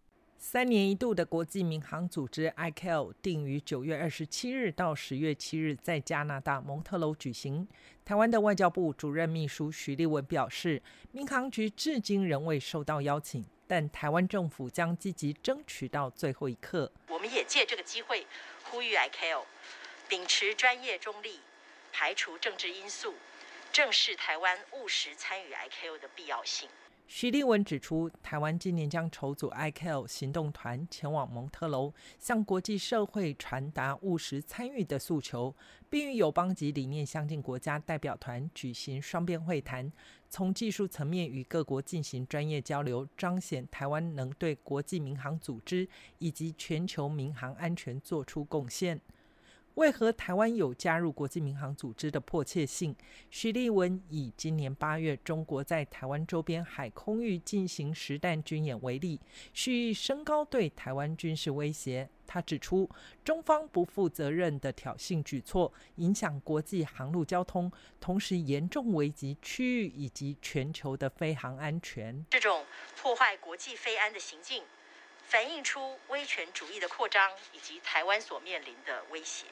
[0.44, 7.68] 三年一度的国际民航组织 ICAO 定于九月二十七日到十月七日在加拿大蒙特楼举行。
[8.04, 13.46] 台湾的外交部主任秘书徐立文表示，民航局至今仍未收到邀请。
[13.68, 16.92] 但台湾政府将积极争取到最后一刻。
[17.10, 18.26] 我们也借这个机会
[18.64, 19.44] 呼吁 ICAO
[20.10, 21.40] 秉持专业中立，
[21.94, 23.14] 排除政治因素，
[23.72, 26.68] 正视台湾务实参与 ICAO 的必要性。
[27.14, 35.54] 徐立文指出，台湾今年将筹组 ICAO 行动团前往蒙特楼，向国际社会传达务实参与的诉求，
[35.90, 39.92] 并与友邦及理念相近国家代表团举行双边会谈，
[40.30, 45.86] 从技术层面与各国进行专业交流，彰显台湾能对国际民航组织
[46.18, 48.98] 以及全球民航安全做出贡献。
[49.76, 52.94] 为何台湾有加入国际民航组织的迫切性？
[53.30, 59.20] 徐立文以今年八月中国在台湾周边海空域进行实弹军演为例，
[59.54, 62.10] 蓄意升高对台湾军事威胁。
[62.28, 62.90] 他指出，
[63.24, 72.26] 中方不负责任的挑衅举措，影响国际航路交通，同时严重危及区域以及全球的飞航安全。
[72.30, 72.66] 这种
[73.02, 74.64] 破坏国际飞安的行径，
[75.26, 79.46] 反映出威权主义的扩张以及台湾所面临的威胁。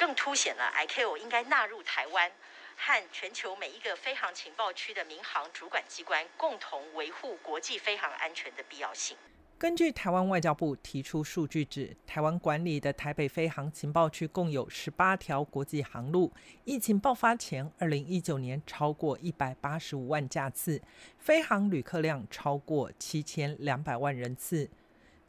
[0.00, 2.32] 更凸显了 I C O 应该纳入台湾
[2.74, 9.14] 和全球每一个飞航情报区的民航主管机关，共同维护国际飞航安全的必要性。
[9.58, 16.32] 根据台湾外交部提出数据指，台湾管理的台北飞航情报区共有十八条国际航路。
[16.64, 20.80] 疫情爆发前，二零一九年超过一百八十五万架次，
[21.18, 24.70] 飞航旅客量超过七千两百万人次。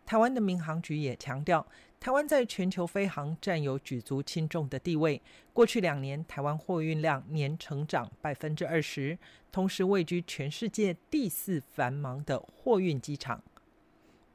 [0.06, 1.68] 台湾的民航局也强调。
[2.02, 5.22] 台湾在全球飞航占有举足轻重的地位。
[5.54, 9.16] 过去两年，台湾货运量年成长百分之二十，
[9.52, 13.40] 同时位居全世界第四繁忙的货运机场。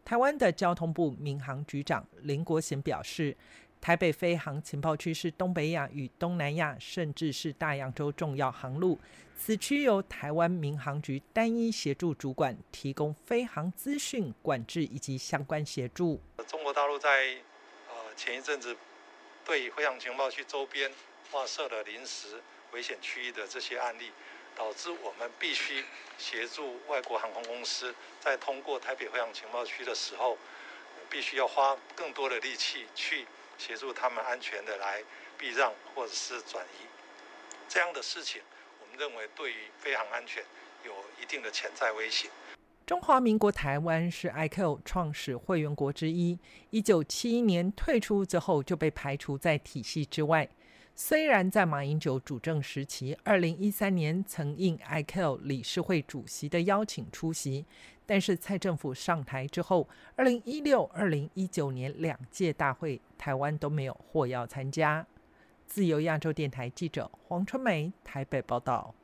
[0.05, 3.37] 台湾的交通部民航局长林国贤表示，
[3.81, 8.97] 台北飞航情报区是东北亚与东南亚，甚至是大洋洲重要航路。
[9.37, 16.21] 此区由台湾民航局单一协助主管，提供飞航资讯管制以及相关协助。
[16.47, 17.35] 中国大陆在
[18.17, 18.77] 前一阵子，
[19.45, 20.93] 对飞航情报区周边
[21.31, 22.43] 划设了临时
[22.73, 24.11] 危险区域的这些案例，
[24.57, 25.85] 导致我们必须
[26.19, 30.39] 协助外国航空公司在通过台北飞航情报区的时候，
[31.11, 33.27] 必须要花更多的力气去
[33.59, 35.05] 协助他们安全的来
[35.39, 36.87] 避让或者是转移。
[37.69, 38.43] 这样的事情，
[38.81, 40.43] 我们们认为对于飞航安全
[40.83, 42.29] 有一定的潜在威胁。
[42.87, 46.39] 中华民国台湾是 i q 创始会员国之一，
[46.71, 50.49] 一九七一年退出之后就被排除在体系之外。
[50.95, 57.67] 虽然在马英九主政时期，二零一三年曾应 i q 理事会主席的邀请出席，
[58.07, 65.05] 但是蔡政府上台之后，二零一六、二零一九年两届大会，台湾都没有获邀参加。
[65.67, 68.95] 自由亚洲电台记者黄春梅台北报道。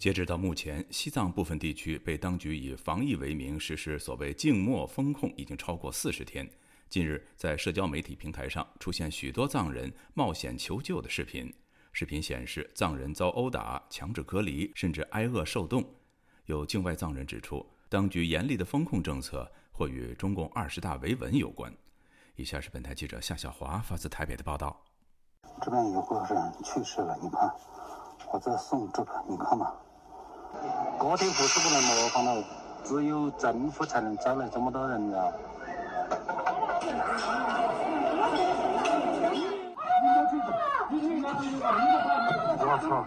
[0.00, 6.48] 截止到目前，西藏部分地区被当局以防疫为名实施所谓静默封控已经超过四十天。
[6.88, 11.52] 近日，在社交媒体平台上出现许多藏人冒险求救的视频。
[11.92, 15.84] 视频显示，藏人遭殴打、强制隔离，甚至挨饿受冻。
[16.46, 21.70] 有境外藏人指出，当局严厉的封控政策或与中共二十大维稳有关。
[22.36, 24.82] 以下是本台记者夏小华发自台北的报道：
[25.60, 27.54] 这边有个人去世了，你看，
[28.32, 29.70] 我在送这个，你看嘛。
[30.98, 32.42] 个体户是不能模仿了，
[32.84, 35.32] 只有政府才能招来这么多人啊。
[42.62, 43.04] 我操！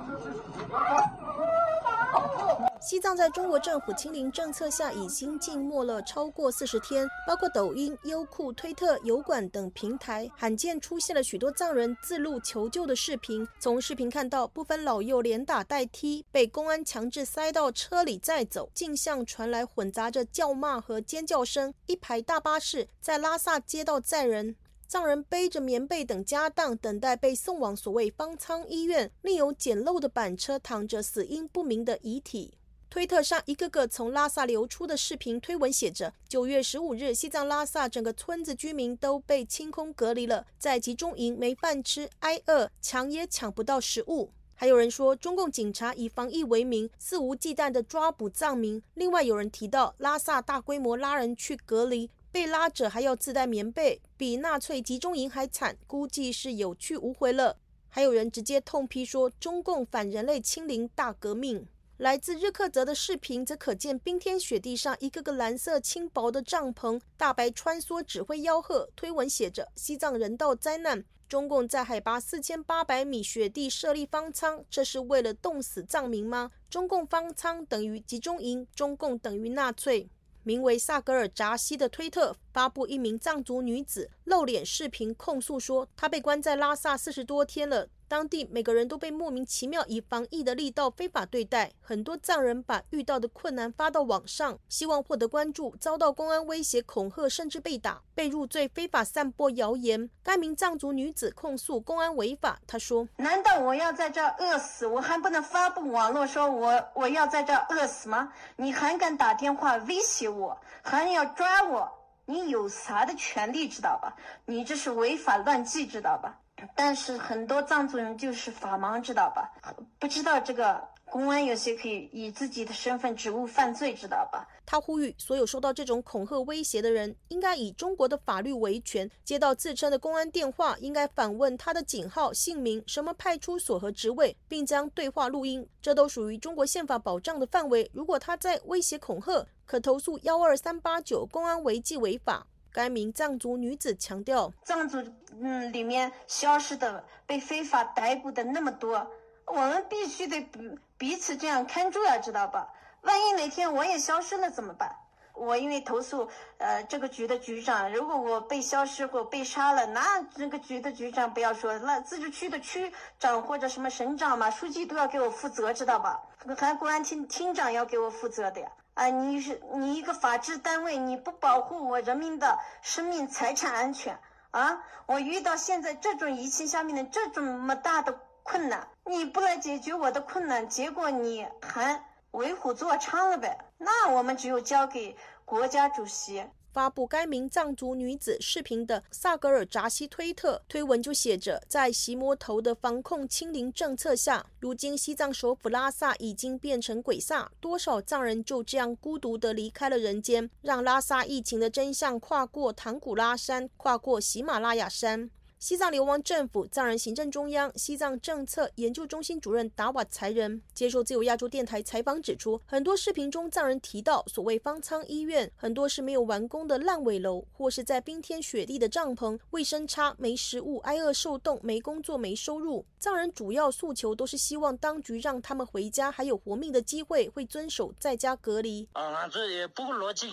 [2.86, 13.48] 西藏在中国政府清零政策下已经静默了超过四十天，包括抖音、优酷、推特、油管等平台，罕见出现了许多藏人自录求救的视频。
[13.58, 21.74] 从视频看到，部分老幼连打带踢，被公安强制塞到车里载走，镜像传来混杂着叫骂和尖叫声。
[21.86, 24.58] 一排大巴士在拉萨街道载人，
[24.90, 29.10] 藏人背着棉被等家当，等待被送往所谓方舱医院。
[29.22, 32.58] 另有简陋的板车躺着死因不明的遗体。
[32.94, 44.30] 推特上一个个从拉萨流出的视频推文写着：九月十五日，西藏拉萨整个村子居民都被清空隔离了，在集中营没饭吃，挨饿，抢也抢不到食物。
[44.54, 48.80] 还有人说，中共警察以防疫为名，肆无忌惮地抓捕藏民。
[48.94, 57.58] 另外有人提到，拉萨大规模拉人去隔离，被拉者还要自带棉被，比纳粹集中营还惨，估计是有去无回了。
[57.90, 61.66] 还有人直接痛批说，中共反人类清零大革命。
[62.04, 68.90] 来自日喀则的视频则可见冰天雪地上一个个蓝色轻薄的帐篷，大白穿梭指挥吆喝。
[68.94, 76.52] 推文写着：“西藏人道灾难，中共在海拔四千八百米雪地设立方舱，这是为了冻死藏民吗？
[76.70, 80.10] 中共方舱等于集中营，中共等于纳粹。”
[80.46, 87.88] 名为萨格尔扎西的推特发布一名藏族女子露脸视频，控诉说她被关在拉萨四十多天了。
[88.14, 100.08] 当地每个人都被莫名其妙以防疫的力道非法对待，很多藏人把遇到的困难发到网上，希望获得关注，遭到公安威胁、恐吓，甚至被打，被入罪非法散播谣言。
[100.22, 108.32] 该名藏族女子控诉公安违法，她说：“难道我要在这饿死，我还不能发布网络说我我要在这饿死吗？
[108.58, 111.92] 你还敢打电话威胁我，还要抓我？
[112.26, 114.16] 你有啥的权利知道吧？
[114.46, 116.42] 你这是违法乱纪知道吧？”
[116.76, 119.52] 但是很多藏族人就是法盲，知道吧？
[120.00, 124.48] 不知道这个公安有些可以以自己的身份职务犯罪，知道吧？
[124.66, 129.10] 他呼吁所有受到这种恐吓威胁的人，应该以中国的法律维权。
[129.24, 135.68] 接到自称的公安电话，应该反问他的警号、姓名、什么派出所和职位，并将对话录音。
[135.82, 137.90] 这都属于中国宪法保障的范围。
[137.94, 142.48] 如果他在威胁恐吓，可投诉幺二三八九公安违纪违法。
[142.74, 144.98] 该名藏族女子强调，藏族
[145.40, 149.08] 嗯里面消失的、被非法逮捕的那么多，
[149.46, 152.68] 我们必须得彼彼此这样看住呀，知道吧？
[153.02, 154.96] 万一哪天我也消失了怎么办？
[155.36, 166.20] 我因为投诉呃这个局的局长，如果我被消失或被杀了，那这个局的局长不要说，那自治区的区长或者什么省长嘛、书记都要给我负责，知道吧？
[166.58, 168.72] 还公安厅厅长要给我负责的呀。
[168.94, 174.20] 啊，你是你一个法治单位，你不保护我人民的生命财产安全
[174.52, 174.84] 啊！
[175.08, 183.58] 我遇到现在这种疫情下面的这种么大的困难，你不来解决我的困难，结果你还为虎作伥了呗？
[183.80, 186.46] 那我们只有交给国家主席。
[186.74, 205.30] 发布该名藏族女子视频的萨格尔扎西推特推文就写着：在习魔头的防控清零政策下，如今西藏首府拉萨已经变成鬼萨，多少藏人就这样孤独地离开了人间，让拉萨疫情的真相跨过唐古拉山，跨过喜马拉雅山。
[205.64, 222.86] 西藏流亡政府藏人行政中央西藏政策研究中心主任达瓦才仁接受自由亚洲电台采访指出，很多视频中藏人提到所谓方舱医院，很多是没有完工的烂尾楼，或是在冰天雪地的帐篷，卫生差、没食物、挨饿受冻、没工作、没收入。
[223.00, 228.86] 藏人主要诉求都是希望当局让他们回家，还有活命的机会，会遵守在家隔离。
[228.92, 230.30] 啊，这也不逻辑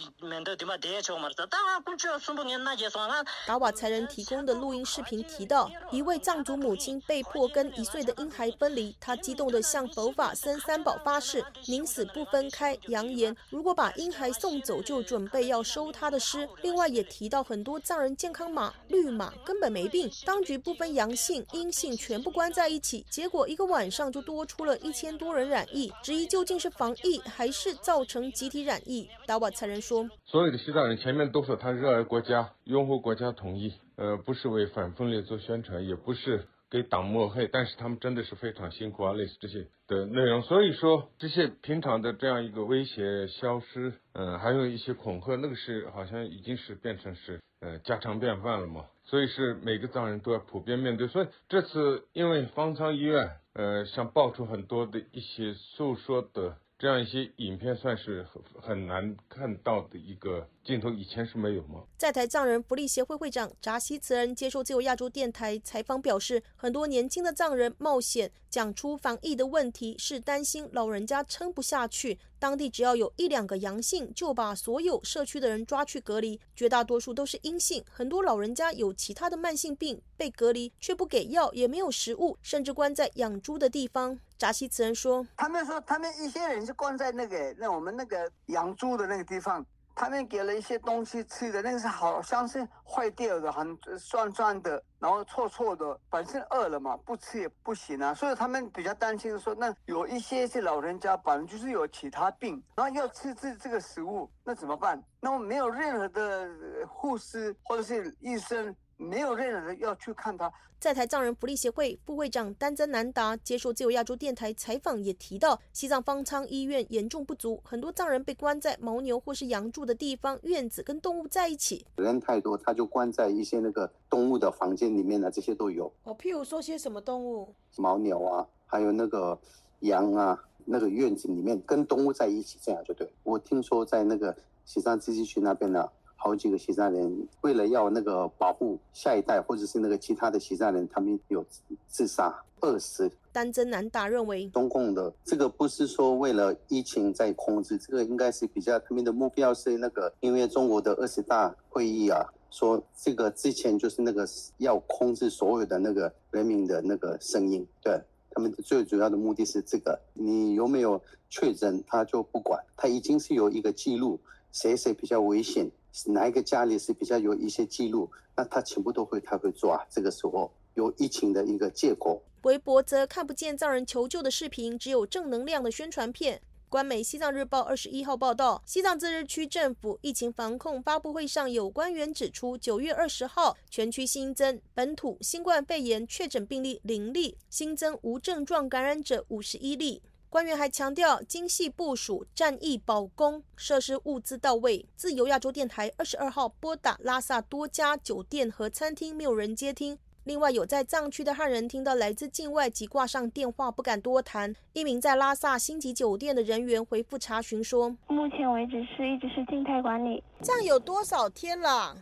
[2.65, 3.25] 那些算了。
[3.47, 5.20] 达瓦才仁提供的录音视频。
[5.25, 16.49] 提到一位藏族母亲被迫跟一岁的婴孩分离，她激动地向佛法僧三宝发誓，宁死不分开，扬言如果把婴孩送走，就准备要收他的尸。
[16.63, 29.09] 另外也提到很多藏人健康码绿码根本没病，当局不分阳性阴性全部关在一起，结果一个晚上就多出了一千多人染疫，质疑究竟是防疫还是造成集体染疫。
[29.27, 33.73] 达瓦才人说，所有的西藏人前面都说他热爱国家，拥护国家统一。
[34.01, 40.41] 呃，不是为反分裂做宣传，也不是给党抹黑，但是他们真的是非常辛苦啊，类似这些的内容。
[40.41, 48.87] 所以说，这些平常的这样一个威胁消失，嗯，还有一些恐吓，那个是好像已经是变成是呃家常便饭了嘛。
[49.05, 51.07] 所以是每个藏人都要普遍面对。
[51.07, 56.57] 所以这次因为方舱医院，呃，想爆出很多的一些诉说的。
[56.81, 61.83] 这样一些影片算是很很难看到的一个镜头，以前是没有吗？
[61.99, 72.19] 在台藏人福利协会会长扎西慈恩接受自由亚洲电台采访表示，很多年轻的藏人冒险讲出防疫的问题，是担心老人家撑不下去。
[72.39, 77.85] 当地只要有一两个阳性，就把所有社区的人抓去隔离，绝大多数都是阴性。
[77.91, 84.19] 很多老人家有其他的慢性病，被隔离却不给药，也没有食物，甚至关在养猪的地方。
[84.41, 95.99] 扎西慈恩说：“他们说，他们一些人是关在那个那我们那个养猪的那个地方。”他们给了一些东西吃的，那个是好像是坏掉的，很酸酸的，然后臭臭的。
[96.09, 98.15] 本身饿了嘛，不吃也不行啊。
[98.15, 105.03] 所以他们比较担心说，那有一些是老人家，本来就是有其他病，然后要吃这这个食物，那怎么办？
[105.21, 106.49] 那么没有任何的
[106.89, 108.75] 护士或者是医生。
[109.01, 110.53] 没有任何人要去看他。
[110.79, 121.85] 在台藏人福利协会副会长丹增南达接受自由亚洲电台采访，也提到西藏方舱医院严重不足，很多藏人被关在牦牛或是羊住的地方院子，跟动物在一起。
[121.97, 125.93] 人太多，他就关在一些那个动物的房间里面呢，这些都有。
[126.05, 127.55] 哦，譬如说些什么动物？
[127.77, 129.39] 牦牛啊，还有那个
[129.81, 133.11] 羊啊，那个院子里面跟动物在一起，这样就对。
[133.23, 134.35] 我听说在那个
[134.65, 135.87] 西藏自治区那边呢。
[136.23, 141.43] 好几个西藏人为了要那个保护下一代，或者是那个其他的西藏人，他们有
[141.89, 143.11] 自杀、饿死。
[143.33, 157.99] 丹增南大认为，中共的这个不是说为了疫情在控制，这个应该是比较他们的目标是那个，因为中国的二十大会议啊，说这个之前就是那个要控制所有的那个人民的那个声音，对
[158.31, 159.99] 他们的最主要的目的是这个。
[160.13, 161.01] 你有没有
[161.31, 164.21] 确诊，他就不管，他已经是有一个记录，
[164.53, 165.71] 谁谁比较危险。
[166.07, 169.85] 哪一个家里是比较有一些记录，那他全部都会他会抓。
[169.91, 172.21] 这个时候有疫情的一个结果。
[172.43, 176.41] 微博则看不见藏人求救的视频，只有正能量的宣传片。
[176.71, 190.01] 官媒《西藏日报》二十一号报道，西藏自治区政府疫情防控发布会上有官员指出，九月二十号全区新增本土新冠肺炎确诊病例零例，新增无症状感染者五十一例。
[190.31, 194.87] 官员还强调，精细部署战役保供，设施物资到位。
[194.95, 199.99] 自由亚洲电台二十二号拨打拉萨多家酒店和餐厅，没有人接听。
[200.23, 204.55] 另外，有在藏区的汉人听到来自境外即挂上电话，不敢多谈。
[204.73, 210.23] 一名在拉萨星级酒店的人员回复查询说：“目前为止是一直是静态管理。
[210.43, 211.97] 这样有多少天了？”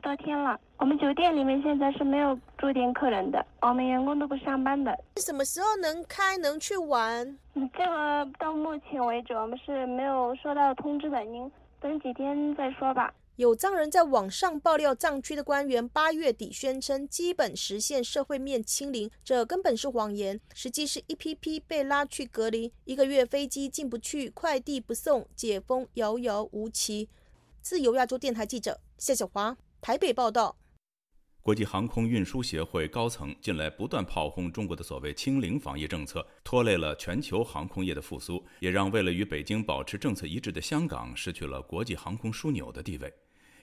[0.00, 4.96] 多天了，我们酒店里面现在是没有住店客人的，我们员工都不上班的。
[5.16, 7.38] 什么时候能开能去玩？
[7.54, 13.12] 嗯，这个到目前为止我们是没有收到通知的，您等几天再说吧。
[13.36, 20.38] 有藏人在网上爆料，藏区的官员八月底宣称基本实现社会面清零，这根本是谎言。
[20.52, 27.08] 实际是一批批被拉去隔离，一个月飞机进不去，快递不送，解封遥遥无期。
[27.62, 30.56] 自由亚洲电台记者谢小华台北报道。
[31.42, 43.10] 国际航空运输协会高层近来不断炮轰中国的所谓“清零”防疫政策，拖累了全球航空业的复苏，也让为了与北京保持政策一致的香港失去了国际航空枢纽的地位。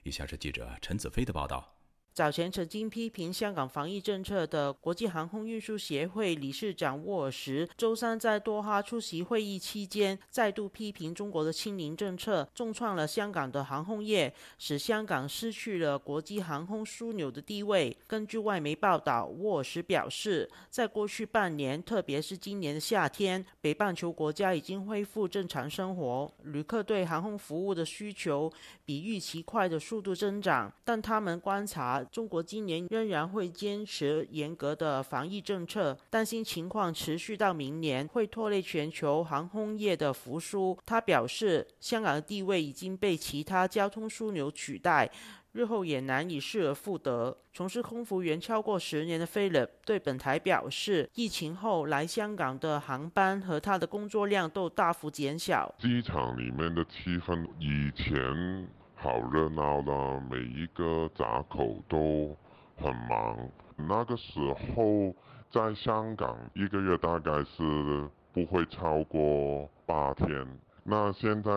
[0.02, 1.77] 以下是记者陈子飞的报道。
[2.18, 17.96] 早前曾经批评香港防疫政策的国际航空运输协会理事长沃尔什，周三在多哈出席会议期间，再度批评中国的清零政策重创了香港的航空业，使香港失去了国际航空枢纽的地位。
[18.08, 28.52] 根据外媒报道，沃尔什表示，在过去半年，特别是今年的夏天，北半球国家已经恢复正常生活，旅客对航空服务的需求
[28.84, 32.04] 比预期快的速度增长，但他们观察。
[32.12, 40.78] 中国今年仍然会坚持严格的防疫政策，担心情况持续到明年会拖累全球航空业的复苏。
[40.86, 45.10] 他表示，香港的地位已经被其他交通枢纽取代，
[45.52, 47.38] 日后也难以失而复得。
[47.54, 55.74] 从事空服员超过十年的菲利对本台表示，疫情后来香港的航班和他的工作量都大幅减小。
[55.80, 58.68] 机场里面的气氛以前。
[59.00, 62.36] 好热闹的，每一个闸口都
[62.76, 63.38] 很忙。
[63.76, 64.40] 那个时
[64.76, 65.14] 候
[65.52, 70.46] 在香港一个月大概是不会超过八天，
[70.84, 71.52] 那现在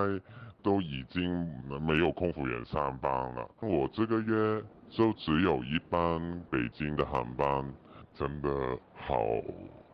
[0.62, 1.49] 都已经
[1.80, 3.49] 没有空服员上班了。
[3.62, 7.74] 我这个月就只有一班北京的航班，
[8.14, 8.51] 真的
[8.95, 9.16] 好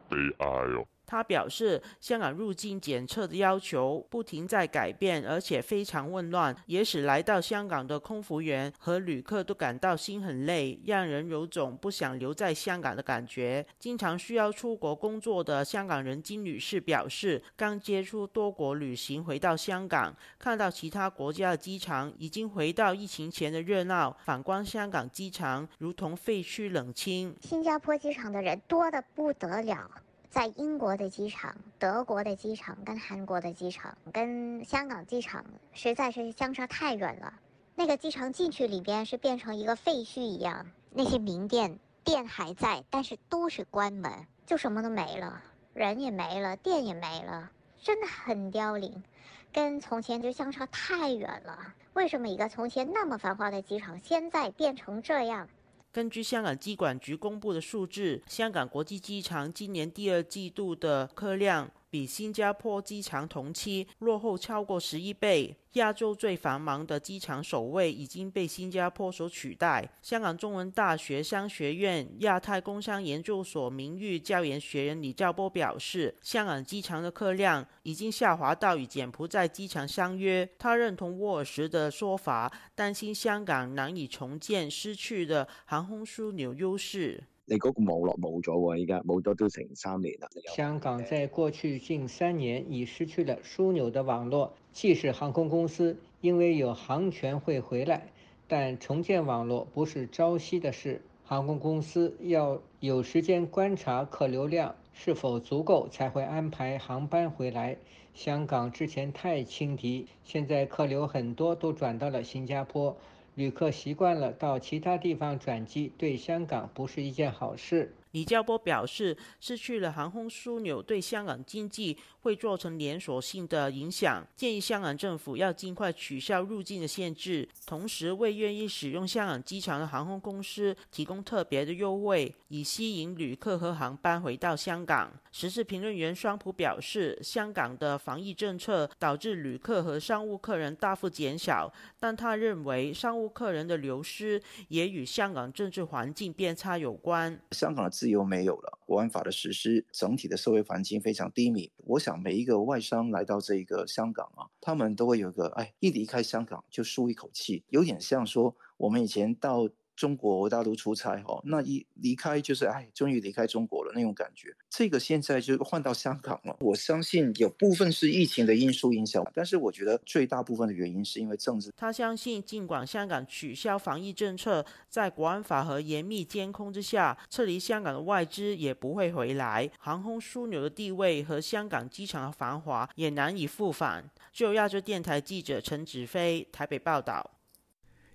[0.09, 0.84] 悲哀哦。
[1.07, 13.64] 他表示，香港入境检测的要求不停在改变，而且非常混乱，也使来到香港的空服员和旅客都感到心很累，让人有种不想留在香港的感觉。
[13.78, 27.34] 经常需要出国工作的香港人金女士表示，刚接触多国旅行回到香港，看到其他国家的机场已经回到疫情前的热闹，反观香港机场如同废墟冷清。
[27.40, 29.88] 新加坡机场的人多得不得了。
[30.31, 37.33] 在英国的机场、德国的机场、跟韩国的机场、跟香港机场，实在是相差太远了。
[37.74, 44.11] 那个机场进去里边是变成一个废墟一样，那些名店店还在，但是都是关门，
[44.47, 47.51] 就什么都没了，人也没了，店也没了，
[47.83, 49.05] 真的很凋零，
[49.53, 51.74] 跟从前就相差太远了。
[51.93, 55.49] 为什么一个从前那么繁华的机场，现在变成这样？
[55.97, 61.70] 根据香港机管局公布的数字，香港国际机场今年第二季度的客量。
[61.97, 65.57] 比新加坡机场同期落后超过十一倍。
[65.72, 69.88] 亚洲最繁忙的机场首位已经被新加坡所取代。
[70.03, 80.47] 香港中文大学商学院亚太工商研究所名誉教研学人李兆波表示，香港机场的客量已经下滑到与柬埔寨机场相约。
[80.59, 87.24] 他认同沃尔什的说法，担心香港难以重建失去的航空枢纽优势。
[87.49, 90.28] 你嗰個網絡冇咗喎，依家冇咗都成三年啦。
[90.55, 98.09] 香港在過去近三年已失去了枢纽的網絡，即使航空公司因為有航權會回來，
[98.49, 101.01] 但重建網絡不是朝夕的事。
[101.24, 107.76] 航空公司要有時間觀察客流量是否足夠，才會安排航班回來。
[108.14, 112.97] 香港之前太輕敵，現在客流很多都轉到了新加坡。
[113.37, 117.95] 旅客习惯了到其他地方转机，对香港不是一件好事。
[118.12, 124.26] 李教波表示，失去了航空枢纽，对香港经济会造成连锁性的影响。
[124.34, 135.12] 建议香港政府要尽快取消入境的限制，同时为愿意使用香港机场的航空公司提供特别的优惠，以吸引旅客和航班回到香港。
[135.30, 147.38] 时事评论员双普表示，香港的防疫政策导致旅客和商务客人大幅减少，但他认为商务客人的流失也与香港政治环境变差有关。
[147.50, 151.70] 香港的自由没有了，国安法的实施，整体的社会环境非常低迷。
[151.78, 159.68] 我想每一个外商来到这个香港啊，他们都会有一个，哎，一离开香港就舒一口气，有点像说我们以前到。
[159.97, 164.55] 中國大陸出差，哈，那一離開就是，哎，終於離開中國了那種感覺。
[164.70, 166.57] 這個現在就換到香港了。
[166.61, 171.72] 我相信有部分是疫情的因素影響，但是我覺得最大部分的原因是因為政治。
[171.76, 184.11] 他相信，儘管香港取消防疫政策，在國安法和嚴密監控之下，撤離香港的外資也不會回來，航空枢纽的地位和香港機場的繁華也難以復返。
[184.32, 187.30] 就亞洲電台記者陳子飞台北報道。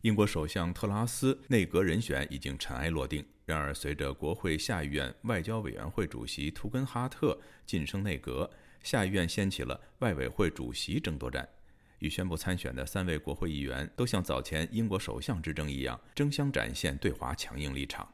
[0.01, 3.23] 英国首相特拉斯内阁人选已经尘埃落定。
[3.45, 8.49] 然而，随着国会下议院外交委员会主席图根哈特晋升内阁，
[8.81, 11.47] 下议院掀起了外委会主席争夺战。
[11.99, 18.11] 与宣布参选的三位国会议员都像早前英国首相之争一样，争相展现对华强硬立场。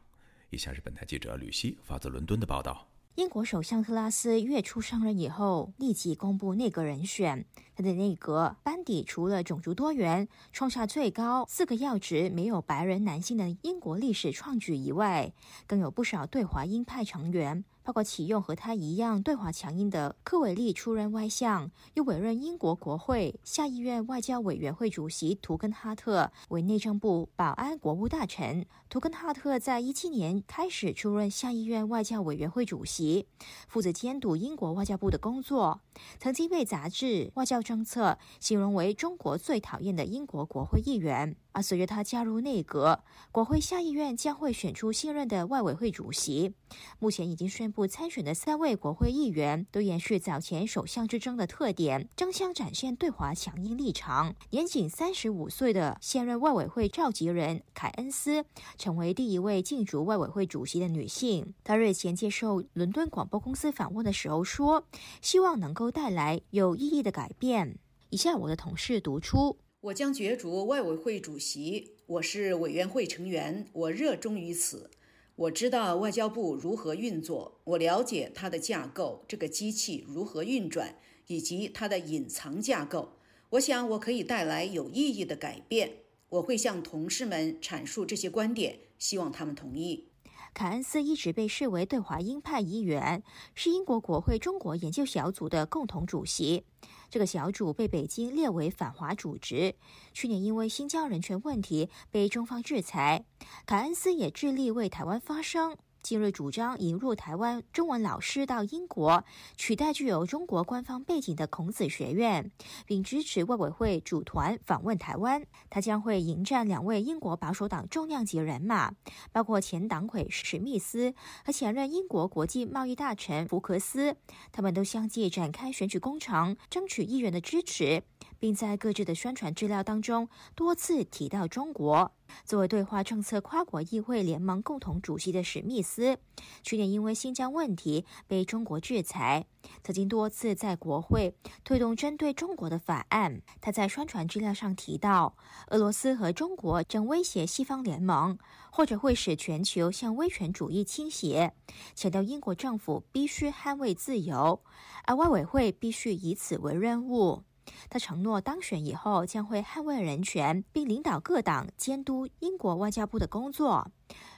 [0.49, 2.85] 以下是本台记者吕希发自伦敦的报道。
[3.17, 7.43] 英国首相特拉斯月初上任以后，立即公布内阁人选。
[7.75, 15.33] 他的内阁班底除了种族多元、创下最高四个要职没有白人男性的英国历史创举以外，
[15.65, 17.65] 更有不少对华鹰派成员。
[17.87, 28.65] 包括启用和他一样对华强硬的科维利出任外相，又委任英国国会下议院外交委员会主席图根哈特为内政部保安国务大臣。
[28.89, 33.25] 图根哈特在一七年开始出任下议院外交委员会主席，
[33.69, 35.79] 负责监督英国外交部的工作。
[36.19, 38.11] 曾经被杂志《外交政策》
[38.41, 41.37] 形容为中国最讨厌的英国国会议员。
[41.57, 46.53] 而随着他加入内阁，国会下议院将会选出新任的外委会主席。
[46.99, 54.35] 目前已经宣布参选的三位国会议员都延续早前首相之争的特点，争相展现对华强硬立场。
[54.51, 58.45] 年仅三十五岁的现任外委会召集人凯恩斯，
[58.77, 61.55] 成为第一位竞逐外委会主席的女性。
[61.63, 64.85] 她日前接受伦敦广播公司访问的时候说
[65.23, 67.79] ：“希望能够带来有意义的改变。”
[68.11, 69.57] 以下我的同事读出。
[69.87, 71.91] 我将角逐外委会主席。
[72.07, 74.89] 我是委员会成员，我热衷于此。
[75.35, 83.13] 我知道外交部如何运作，我了解它的架构，这个机器如何运转，以及它的隐藏架构。
[83.51, 85.99] 我想我可以带来有意义的改变。
[86.29, 90.09] 我会向同事们阐述这些观点，希望他们同意。
[90.53, 93.23] 凯恩斯一直被视为对华鹰派议员，
[93.55, 96.65] 是英国国会中国研究小组的共同主席。
[97.09, 99.75] 这个小组被北京列为反华组织，
[100.13, 103.25] 去年因为新疆人权问题被中方制裁。
[103.65, 105.77] 凯恩斯也致力为台湾发声。
[106.07, 109.25] 近日主张引入台湾中文老师到英国，
[109.57, 112.49] 取代具有中国官方背景的孔子学院，
[112.85, 115.45] 并支持外委会组团访问台湾。
[115.69, 118.93] 他将会迎战两位英国保守党重量级人马，
[119.33, 124.15] 包括前党魁史密斯和前任英国国际贸易大臣福克斯。
[124.53, 128.01] 他们都相继展开选举工程，争取议员的支持，
[128.39, 132.11] 并在各自的宣传资料当中多次提到中国。
[132.43, 136.19] 作为对华政策跨国议会联盟共同主席的史密斯，
[136.61, 139.45] 去年因为新疆问题被中国制裁，
[139.81, 141.33] 曾经多次在国会
[141.63, 143.41] 推动针对中国的法案。
[143.61, 148.37] 他在宣传资料上提到，俄罗斯和中国正威胁西方联盟，
[148.71, 151.53] 或者会使全球向威权主义倾斜，
[151.95, 154.61] 强调英国政府必须捍卫自由，
[155.05, 157.43] 而外委会必须以此为任务。
[157.89, 163.91] 他承诺当选以后将会捍卫人权，并领导各党监督英国外交部的工作。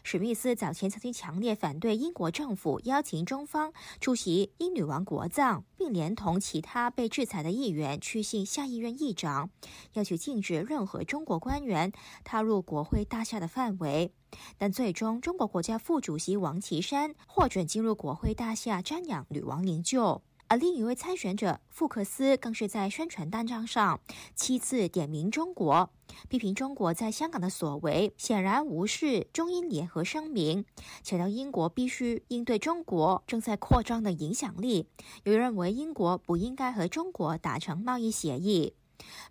[0.03, 3.71] 史密斯早前曾经强烈反对英国政府邀请中方
[4.01, 9.51] 出席英女王国葬，并连同其他被制裁的议员去信下议院议长，
[9.93, 11.91] 要求禁止任何中国官员
[12.23, 14.11] 踏入国会大厦的范围。
[14.57, 20.21] 但最终，中国国家副主席王岐山获准进入国会大厦瞻仰女王灵柩。
[20.49, 24.01] 而另一位参选者福克斯更是在宣传单张上
[24.35, 25.91] 七次点名中国，
[26.27, 30.65] 批评中国在香港的所为，显然无视中英联合声明，
[31.03, 34.87] 强调英国必须应对中国正在扩张的影响力。
[35.23, 38.73] 有人认为英国不应该和中国达成贸易协议。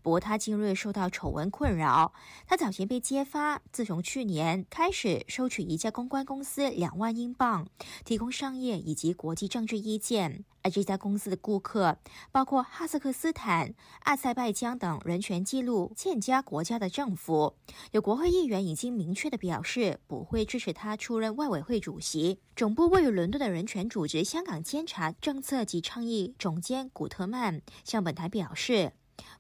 [0.02, 2.12] 不过，他近日受到丑闻困扰。
[2.46, 7.66] 他早前被揭发，自从去年开始收取一家公关公司两万英镑，
[8.04, 10.44] 提供商业以及国际政治意见。
[10.62, 11.98] 而这家公司的顾客
[12.32, 17.54] 包括哈萨克斯坦、阿塞拜疆等人权记录欠佳国家的政府。
[17.92, 22.40] 有国会议员已经明确的表示，不会支持他出任外委会主席。
[22.56, 28.92] 总部位于伦敦的人权组织香港监察政策及倡议总监古特曼向本台表示。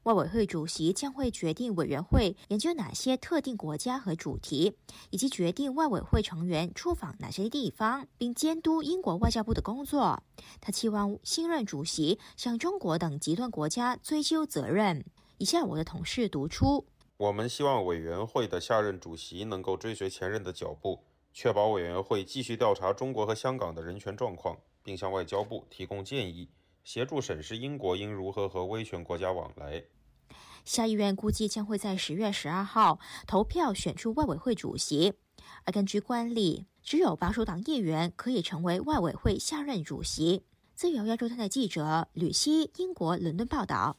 [0.08, 4.74] 外委会主席将会决定委员会研究哪些特定国家和主题，
[5.10, 10.22] 以及决定外委会成员出访哪些地方，并监督英国外交部的工作。
[10.62, 15.04] 他期望新任主席向中国等极端国家追究责任。
[15.36, 16.86] 以下我的同事读出：
[17.18, 21.04] 我们希望委员会的下任主席能够追随前任的脚步，
[21.34, 26.48] 确保委员会继续调查中国和香港的人权状况，并向外交部提供建议。
[26.82, 29.84] 协助审视英国应如何和威权国家往来。
[30.68, 35.14] 下议院估计将会在十月十二号投票选出外委会主席，
[35.64, 40.42] 而根据惯例，只有保守党议员可以成为外委会下任主席。
[40.74, 43.96] 自由亚洲台的记者吕希，英国伦敦报道。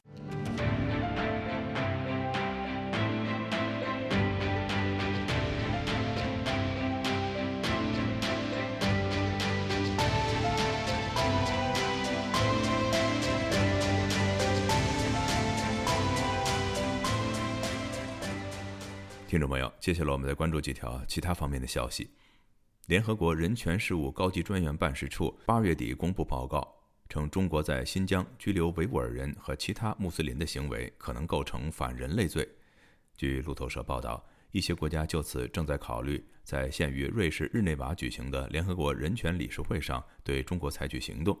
[19.30, 22.10] 听众朋友，接下来我们再关注几条其他方面的消息。
[22.86, 26.66] 联合国人权事务高级专员办事处八月底公布报告，
[27.08, 32.44] 称中国在新疆拘留维吾尔人和其他穆斯林的行为可能构成反人类罪。
[33.16, 34.20] 据路透社报道，
[34.50, 41.38] 一些国家就此正在考虑在现于瑞士日内瓦举行的联合国人权理事会上对中国采取行动。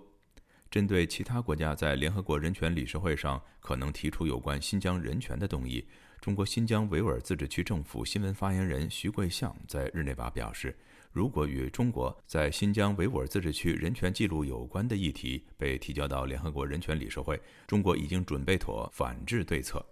[0.70, 5.84] 针对其他国家在联合国人权理事会上可能提出有关新疆人权的动议，
[6.20, 10.76] 中国新疆维吾尔自治区政府新闻发言人徐桂相在日内瓦表示，
[11.12, 19.82] 如果与中国在新疆维吾尔自治区人权记录有关的议题被提交到联合国人权理事会，中国已经准备妥反制对策。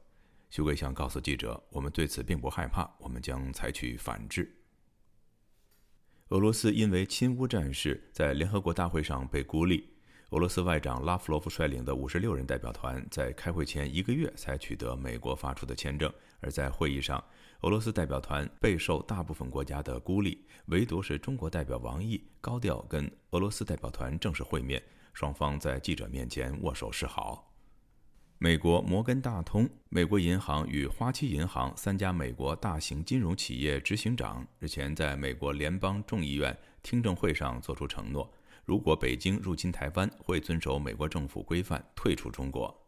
[0.51, 4.55] 徐桂相告诉记者：“我们对此并不害怕，我们将采取反制。”
[6.29, 9.89] 俄罗斯因为亲乌战事在联合国大会上被孤立。
[10.31, 17.23] 俄罗斯外长拉夫罗夫率领的五十六人代表团在开会前一个月才取得美国发出的签证，而在会议上，
[17.63, 24.83] 俄罗斯代表团备受大部分国家的孤立，唯独是中国代表王毅高调跟俄罗斯代表团正式会面，
[25.15, 27.51] 双方在记者面前握手示好。
[28.37, 38.31] 美国摩根大通、美国银行与花旗银行三家美国大型金融企业执行长日前在美国联邦众议院听证会上作出承诺。
[38.69, 42.79] 如果北京入侵台湾，会遵守美国政府规范退出中国。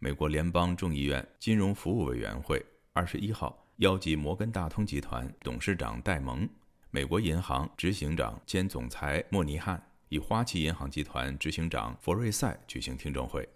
[0.00, 2.60] 美国联邦众议院金融服务委员会
[2.92, 6.48] 二十一号邀集摩根大通集团董事长戴蒙、
[6.90, 13.48] 美国银行执行长兼总裁莫尼汉与花旗银行集团执行长佛瑞塞举行听证会。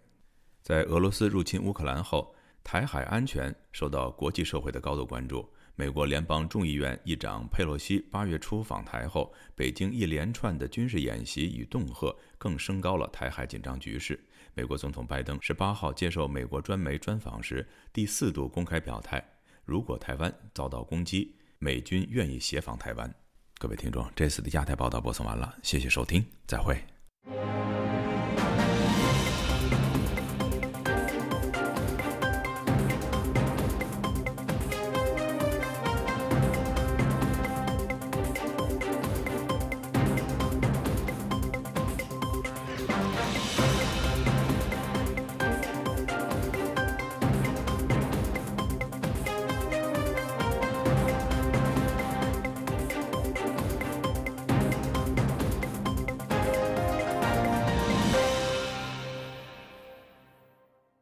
[0.63, 5.45] 在俄罗斯入侵乌克兰后，台海安全受到国际社会的高度关注。
[5.79, 14.19] 美国联邦众议院议长佩洛西八月初访台后，北京一连串的军事演习与恫吓，更升高了台海紧张局势。
[14.55, 19.23] 美国总统拜登十八号接受美国专媒专访时，第四度公开表态：
[19.67, 23.15] 如果台湾遭到攻击，美军愿意协防台湾。
[23.59, 26.83] 各位听众，这次的亚太报道播送完了，谢谢收听，再会。